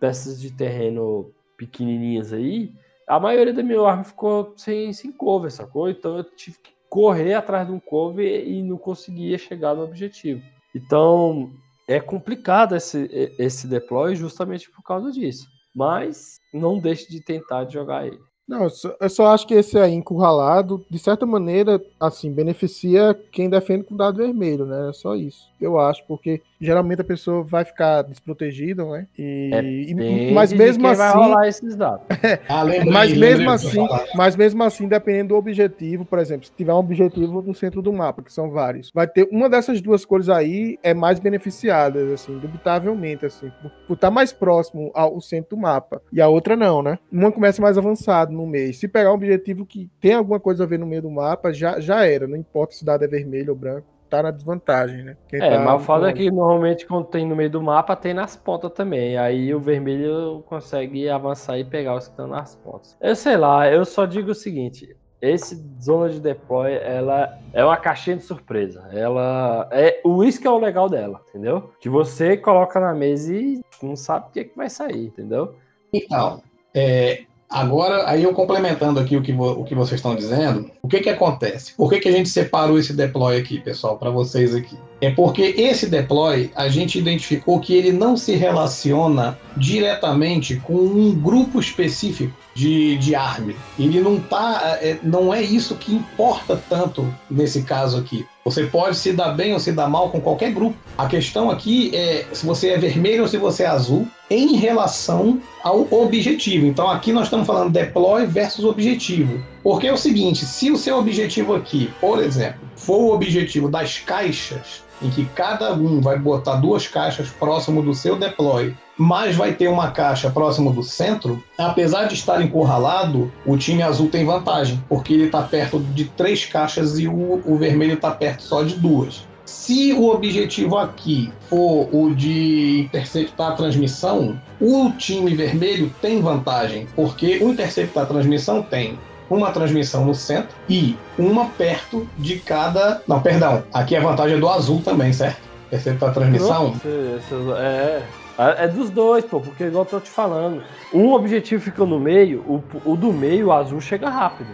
[0.00, 2.72] peças de terreno pequenininhas aí,
[3.10, 5.90] a maioria da minha arma ficou sem, sem cover, sacou?
[5.90, 10.40] Então, eu tive que correr atrás de um cover e não conseguia chegar no objetivo.
[10.72, 11.50] Então,
[11.88, 15.48] é complicado esse, esse deploy justamente por causa disso.
[15.74, 18.20] Mas não deixe de tentar jogar ele.
[18.50, 23.16] Não, eu só, eu só, acho que esse aí encurralado, de certa maneira, assim, beneficia
[23.30, 24.88] quem defende com dado vermelho, né?
[24.90, 25.48] É só isso.
[25.60, 29.06] Eu acho, porque geralmente a pessoa vai ficar desprotegida, né?
[29.16, 32.04] E, é, e mas mesmo assim, vai rolar esses dados.
[32.48, 33.86] ah, mas mesmo assim,
[34.16, 37.92] mas mesmo assim, dependendo do objetivo, por exemplo, se tiver um objetivo no centro do
[37.92, 42.36] mapa, que são vários, vai ter uma dessas duas cores aí é mais beneficiada, assim,
[42.38, 43.52] dubitavelmente, assim,
[43.86, 46.02] por, estar mais próximo ao centro do mapa.
[46.12, 46.98] E a outra não, né?
[47.12, 48.72] Uma começa mais avançado no meio.
[48.74, 51.78] Se pegar um objetivo que tem alguma coisa a ver no meio do mapa, já,
[51.80, 52.26] já era.
[52.26, 55.16] Não importa se dado é vermelho ou branco, tá na desvantagem, né?
[55.28, 57.94] Quem é, tá mas o foda é que normalmente quando tem no meio do mapa,
[57.94, 59.16] tem nas pontas também.
[59.16, 62.96] Aí o vermelho consegue avançar e pegar os que estão nas pontas.
[63.00, 64.96] Eu sei lá, eu só digo o seguinte.
[65.22, 68.88] Esse zona de deploy, ela é uma caixinha de surpresa.
[68.90, 71.70] Ela é o isso que é o legal dela, entendeu?
[71.78, 75.54] Que você coloca na mesa e não sabe o que, é que vai sair, entendeu?
[75.92, 76.42] Então,
[76.74, 81.00] é, Agora, aí eu complementando aqui o que, o que vocês estão dizendo, o que
[81.00, 81.74] que acontece?
[81.74, 84.78] Por que, que a gente separou esse deploy aqui, pessoal, para vocês aqui?
[85.00, 91.12] É porque esse deploy, a gente identificou que ele não se relaciona diretamente com um
[91.12, 93.56] grupo específico de, de arme.
[93.76, 98.24] Ele não tá, é, não é isso que importa tanto nesse caso aqui.
[98.44, 100.76] Você pode se dar bem ou se dar mal com qualquer grupo.
[100.96, 105.40] A questão aqui é se você é vermelho ou se você é azul em relação
[105.62, 106.66] ao objetivo.
[106.66, 109.42] Então aqui nós estamos falando deploy versus objetivo.
[109.62, 113.98] Porque é o seguinte, se o seu objetivo aqui, por exemplo, for o objetivo das
[113.98, 119.54] caixas, em que cada um vai botar duas caixas próximo do seu deploy, mas vai
[119.54, 124.78] ter uma caixa próximo do centro, apesar de estar encurralado, o time azul tem vantagem,
[124.90, 128.74] porque ele está perto de três caixas e o, o vermelho está perto só de
[128.74, 129.26] duas.
[129.46, 136.86] Se o objetivo aqui for o de interceptar a transmissão, o time vermelho tem vantagem,
[136.94, 138.98] porque o interceptar a transmissão tem
[139.30, 143.00] uma transmissão no centro e uma perto de cada.
[143.08, 143.62] Não, perdão.
[143.72, 145.48] Aqui a vantagem é do azul também, certo?
[145.72, 146.74] Exceto a transmissão.
[146.84, 148.02] É,
[148.40, 150.62] é dos dois, pô, porque igual eu tô te falando.
[150.92, 154.48] Um objetivo fica no meio, o, o do meio, o azul, chega rápido.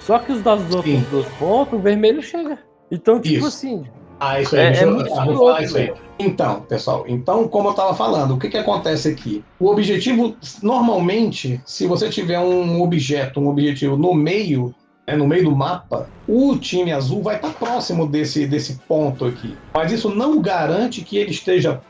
[0.00, 2.58] Só que os das outros dois pontos, o vermelho chega.
[2.90, 3.46] Então, tipo Isso.
[3.46, 3.84] assim,
[4.20, 5.92] ah, isso aí, é, eu, é vou falar isso aí.
[6.18, 9.44] Então, pessoal, então, como eu estava falando, o que, que acontece aqui?
[9.60, 14.74] O objetivo, normalmente, se você tiver um objeto, um objetivo no meio,
[15.06, 19.24] é, no meio do mapa, o time azul vai estar tá próximo desse, desse ponto
[19.24, 19.56] aqui.
[19.72, 21.80] Mas isso não garante que ele esteja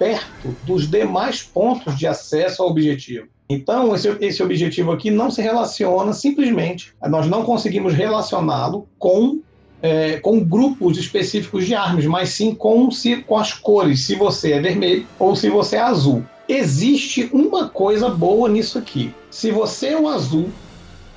[0.00, 3.28] perto dos demais pontos de acesso ao objetivo.
[3.50, 9.40] Então, esse, esse objetivo aqui não se relaciona simplesmente, nós não conseguimos relacioná-lo com
[9.82, 14.52] é, com grupos específicos de armas, mas sim com, se, com as cores, se você
[14.52, 16.22] é vermelho ou se você é azul.
[16.48, 19.14] Existe uma coisa boa nisso aqui.
[19.30, 20.50] Se você é o azul,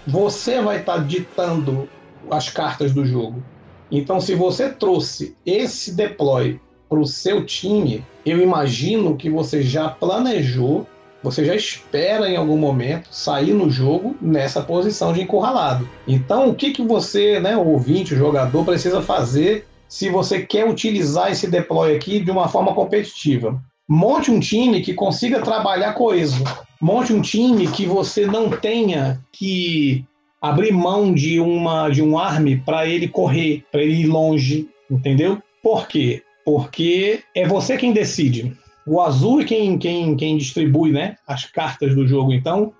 [0.07, 1.89] você vai estar tá ditando
[2.31, 3.43] as cartas do jogo.
[3.91, 6.59] Então, se você trouxe esse deploy
[6.93, 10.85] para o seu time, eu imagino que você já planejou
[11.23, 15.87] você já espera em algum momento sair no jogo nessa posição de encurralado.
[16.05, 20.69] Então, o que, que você, né, o ouvinte, o jogador, precisa fazer se você quer
[20.69, 23.57] utilizar esse deploy aqui de uma forma competitiva?
[23.87, 26.43] Monte um time que consiga trabalhar coeso.
[26.81, 30.03] Monte um time que você não tenha que
[30.41, 35.41] abrir mão de uma de um arme para ele correr, para ele ir longe, entendeu?
[35.63, 36.21] Por quê?
[36.45, 38.55] Porque é você quem decide.
[38.85, 42.33] O azul é quem, quem, quem distribui né, as cartas do jogo.
[42.33, 42.73] Então,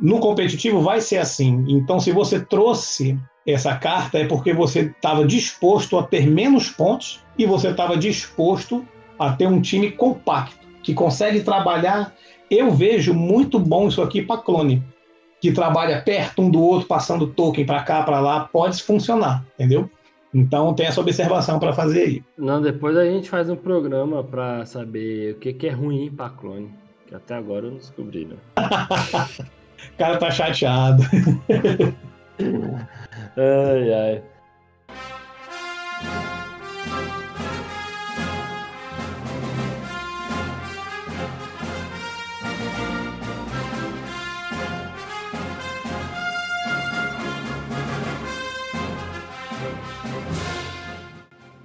[0.00, 1.64] no competitivo vai ser assim.
[1.68, 7.20] Então, se você trouxe essa carta, é porque você estava disposto a ter menos pontos
[7.38, 8.86] e você estava disposto
[9.18, 12.14] a ter um time compacto, que consegue trabalhar.
[12.50, 14.82] Eu vejo muito bom isso aqui para clone,
[15.40, 19.90] que trabalha perto um do outro, passando token para cá, para lá, pode funcionar, entendeu?
[20.34, 22.24] Então tem essa observação para fazer aí.
[22.38, 26.30] Não, depois a gente faz um programa para saber o que, que é ruim para
[26.30, 26.70] clone,
[27.06, 28.36] que até agora eu não descobri, né?
[29.92, 31.02] o cara tá chateado.
[33.36, 34.22] ai, ai.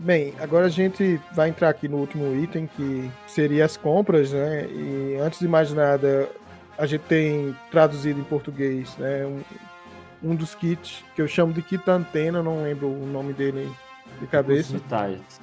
[0.07, 4.65] Bem, agora a gente vai entrar aqui no último item, que seria as compras, né?
[4.65, 6.29] E antes de mais nada,
[6.77, 9.25] a gente tem traduzido em português, né?
[9.25, 13.69] Um, um dos kits, que eu chamo de kit antena, não lembro o nome dele
[14.17, 14.71] de cabeça.
[14.71, 15.41] Recursos vitais.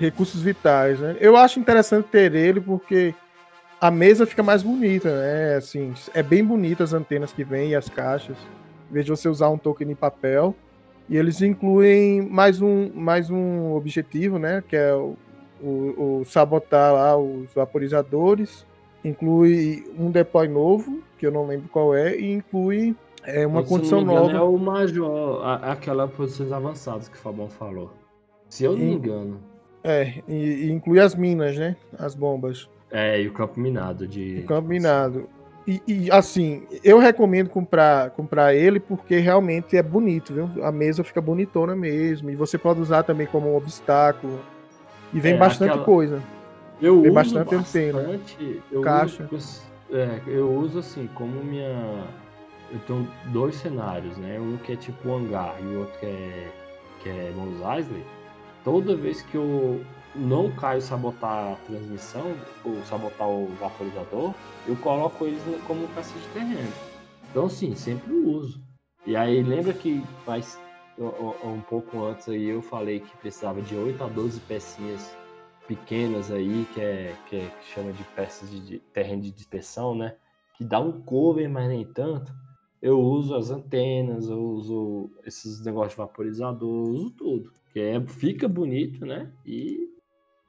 [0.00, 1.16] Recursos vitais, né?
[1.20, 3.14] Eu acho interessante ter ele porque
[3.80, 5.54] a mesa fica mais bonita, né?
[5.54, 8.36] Assim, é bem bonita as antenas que vêm e as caixas.
[8.90, 10.56] Em vez de você usar um token em papel,
[11.12, 14.64] e eles incluem mais um, mais um objetivo, né?
[14.66, 15.14] Que é o,
[15.62, 18.66] o, o sabotar lá os vaporizadores.
[19.04, 24.00] Inclui um deploy novo, que eu não lembro qual é, e inclui é, uma condição
[24.00, 24.32] nova.
[24.32, 27.90] É o Major, a, aquela posições avançadas que o Fabão falou.
[28.48, 29.38] Se eu não me engano.
[29.84, 31.76] É, e, e, inclui as minas, né?
[31.98, 32.70] As bombas.
[32.90, 34.40] É, e o campo minado de.
[34.44, 35.28] O campo minado.
[35.66, 40.50] E, e, assim, eu recomendo comprar, comprar ele porque realmente é bonito, viu?
[40.64, 42.30] A mesa fica bonitona mesmo.
[42.30, 44.40] E você pode usar também como um obstáculo.
[45.12, 45.84] E vem é, bastante aquela...
[45.84, 46.22] coisa.
[46.80, 48.20] Eu vem uso bastante, bastante antena.
[48.72, 49.28] Eu Caixa.
[49.30, 49.62] Uso,
[49.92, 52.04] é, eu uso assim, como minha.
[52.72, 54.40] Eu tenho dois cenários, né?
[54.40, 56.48] Um que é tipo um hangar e o outro que é,
[57.02, 58.04] que é Mos Eisley.
[58.64, 59.80] Toda vez que eu
[60.14, 62.34] não caio sabotar a transmissão,
[62.64, 64.34] ou sabotar o vaporizador,
[64.66, 66.72] eu coloco eles como peça de terreno.
[67.30, 68.62] Então, sim, sempre uso.
[69.06, 70.58] E aí, lembra que faz
[70.98, 75.16] um pouco antes aí eu falei que precisava de 8 a 12 pecinhas
[75.66, 79.94] pequenas aí, que é que, é, que chama de peças de, de terreno de dispersão,
[79.94, 80.14] né?
[80.56, 82.32] Que dá um cover, mas nem tanto.
[82.80, 87.52] Eu uso as antenas, eu uso esses negócios de vaporizador, uso tudo.
[87.72, 89.32] Que é, fica bonito, né?
[89.46, 89.91] E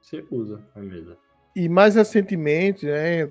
[0.04, 1.16] você usa a mesa.
[1.56, 3.30] E mais recentemente, né,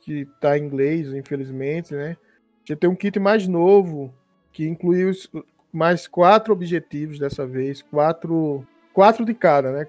[0.00, 2.16] que tá em inglês, infelizmente, né,
[2.64, 4.12] já tem um kit mais novo
[4.52, 5.30] que inclui os,
[5.72, 9.86] mais quatro objetivos dessa vez, quatro, quatro de cada, né,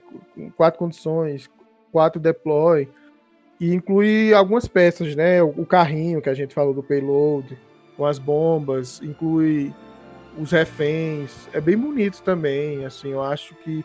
[0.55, 1.49] quatro condições,
[1.91, 2.87] quatro deploy
[3.59, 7.57] e inclui algumas peças, né, o, o carrinho que a gente falou do payload,
[7.97, 9.73] com as bombas, inclui
[10.37, 13.83] os reféns, é bem bonito também, assim, eu acho que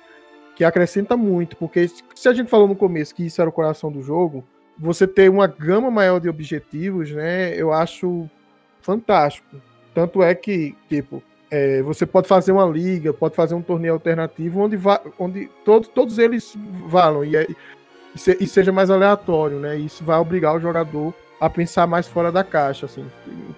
[0.57, 3.93] que acrescenta muito, porque se a gente falou no começo que isso era o coração
[3.93, 4.43] do jogo,
[4.79, 8.29] você ter uma gama maior de objetivos, né, eu acho
[8.81, 9.57] fantástico.
[9.95, 14.61] Tanto é que, tipo, é, você pode fazer uma liga, pode fazer um torneio alternativo
[14.61, 14.79] onde,
[15.19, 16.57] onde todos, todos eles
[16.87, 17.47] valem e, é,
[18.15, 19.77] e, se, e, seja mais aleatório, né?
[19.77, 23.07] Isso vai obrigar o jogador a pensar mais fora da caixa, assim,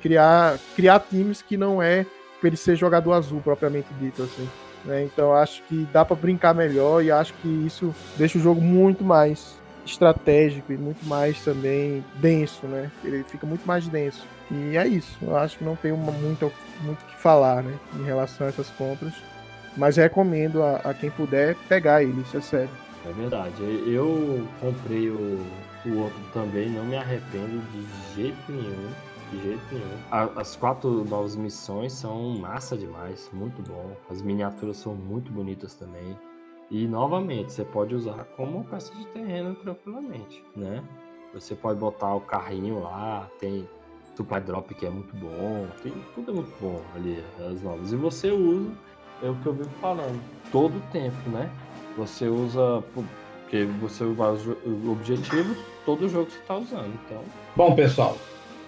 [0.03, 2.05] criar, criar times que não é
[2.41, 4.49] para ele ser jogador azul propriamente dito, assim.
[4.85, 5.05] Né?
[5.05, 9.05] Então acho que dá para brincar melhor e acho que isso deixa o jogo muito
[9.05, 12.91] mais estratégico e muito mais também denso, né?
[13.03, 14.27] Ele fica muito mais denso.
[14.51, 15.19] E é isso.
[15.23, 16.53] Eu acho que não tem muito
[16.83, 19.13] muito que falar, né, em relação a essas compras.
[19.77, 22.71] Mas recomendo a, a quem puder pegar ele, isso é sério.
[23.09, 23.55] É verdade.
[23.87, 25.41] Eu comprei o,
[25.87, 28.91] o outro também, não me arrependo de jeito nenhum.
[29.31, 29.99] De jeito nenhum.
[30.11, 33.97] As quatro novas missões são massa demais, muito bom.
[34.11, 36.17] As miniaturas são muito bonitas também.
[36.71, 40.83] E novamente, você pode usar como peça de terreno tranquilamente, né?
[41.33, 43.69] Você pode botar o carrinho lá, tem
[44.15, 47.93] supply drop que é muito bom, tem tudo é muito bom ali, as novas.
[47.93, 48.71] E você usa,
[49.23, 51.51] é o que eu vivo falando, todo o tempo, né?
[51.97, 54.25] Você usa, porque você usa
[54.67, 57.23] o objetivo, todo jogo que você está usando, então...
[57.57, 58.17] Bom, pessoal,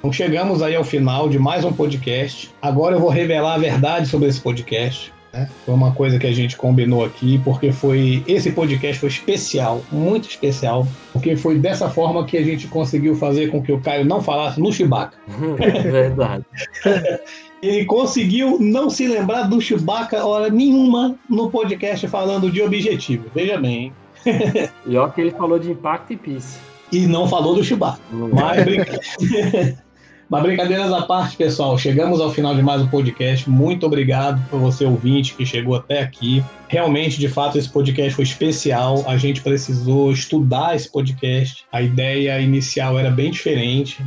[0.01, 2.51] Então chegamos aí ao final de mais um podcast.
[2.63, 5.13] Agora eu vou revelar a verdade sobre esse podcast.
[5.31, 5.47] Né?
[5.67, 10.27] Foi uma coisa que a gente combinou aqui, porque foi esse podcast foi especial, muito
[10.27, 14.23] especial, porque foi dessa forma que a gente conseguiu fazer com que o Caio não
[14.23, 15.19] falasse no Chewbacca.
[15.29, 16.47] Verdade.
[17.63, 23.27] Ele conseguiu não se lembrar do Chewbacca hora nenhuma no podcast falando de objetivo.
[23.35, 23.93] Veja bem,
[24.25, 24.71] hein?
[24.87, 26.59] e ó que ele falou de Impact e Peace.
[26.91, 28.01] E não falou do Chewbacca.
[28.11, 28.65] Mas,
[30.31, 33.51] Mas brincadeiras à parte, pessoal, chegamos ao final de mais um podcast.
[33.51, 36.40] Muito obrigado por você ouvinte que chegou até aqui.
[36.69, 39.02] Realmente, de fato, esse podcast foi especial.
[39.09, 41.65] A gente precisou estudar esse podcast.
[41.73, 44.07] A ideia inicial era bem diferente.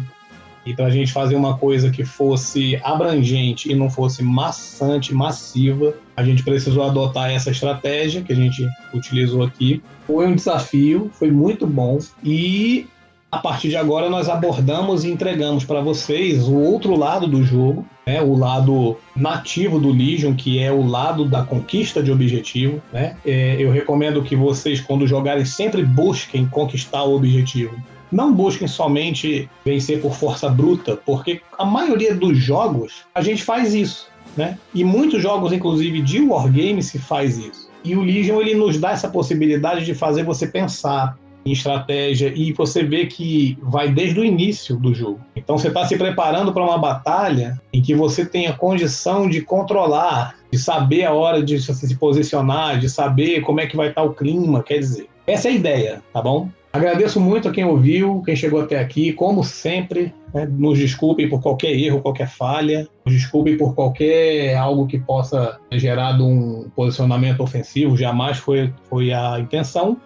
[0.65, 5.93] E para a gente fazer uma coisa que fosse abrangente e não fosse maçante, massiva,
[6.15, 9.83] a gente precisou adotar essa estratégia que a gente utilizou aqui.
[10.07, 11.99] Foi um desafio, foi muito bom.
[12.23, 12.87] E
[13.33, 17.83] a partir de agora nós abordamos e entregamos para vocês o outro lado do jogo,
[18.05, 22.79] né, o lado nativo do Legion, que é o lado da conquista de objetivo.
[22.91, 23.17] Né?
[23.25, 27.75] É, eu recomendo que vocês, quando jogarem, sempre busquem conquistar o objetivo.
[28.11, 33.73] Não busquem somente vencer por força bruta, porque a maioria dos jogos a gente faz
[33.73, 34.09] isso.
[34.37, 34.59] Né?
[34.75, 37.67] E muitos jogos, inclusive de wargame, se faz isso.
[37.83, 42.53] E o Legion ele nos dá essa possibilidade de fazer você pensar, em estratégia e
[42.53, 45.19] você vê que vai desde o início do jogo.
[45.35, 49.41] Então você está se preparando para uma batalha em que você tem a condição de
[49.41, 54.01] controlar, de saber a hora de se posicionar, de saber como é que vai estar
[54.01, 55.07] tá o clima, quer dizer.
[55.25, 56.49] Essa é a ideia, tá bom?
[56.73, 59.13] Agradeço muito a quem ouviu, quem chegou até aqui.
[59.13, 62.87] Como sempre, né, nos desculpem por qualquer erro, qualquer falha.
[63.05, 67.95] Nos desculpem por qualquer algo que possa ter gerado um posicionamento ofensivo.
[67.95, 69.97] Jamais foi, foi a intenção.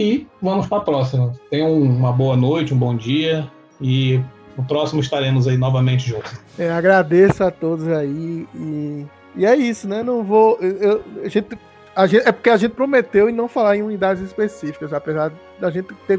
[0.00, 1.30] E vamos para a próxima.
[1.50, 3.46] Tenham uma boa noite, um bom dia
[3.78, 4.18] e
[4.56, 6.40] no próximo estaremos aí novamente juntos.
[6.58, 9.06] É, agradeço a todos aí e,
[9.36, 10.02] e é isso, né?
[10.02, 10.56] Não vou.
[10.58, 11.48] Eu, a gente,
[11.94, 15.70] a gente, é porque a gente prometeu em não falar em unidades específicas, apesar da
[15.70, 16.18] gente ter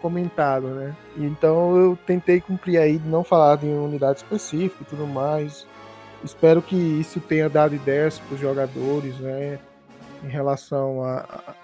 [0.00, 0.94] comentado, né?
[1.16, 5.66] Então eu tentei cumprir aí de não falar em unidade específica e tudo mais.
[6.22, 9.58] Espero que isso tenha dado ideias para os jogadores, né?
[10.22, 11.02] Em relação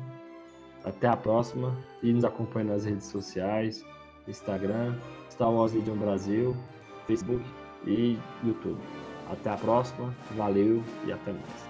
[0.85, 3.85] Até a próxima e nos acompanhe nas redes sociais,
[4.27, 4.95] Instagram,
[5.31, 6.57] Star Wars Legion Brasil,
[7.07, 7.45] Facebook
[7.87, 8.79] e YouTube.
[9.31, 11.68] Até a próxima, valeu e até mais.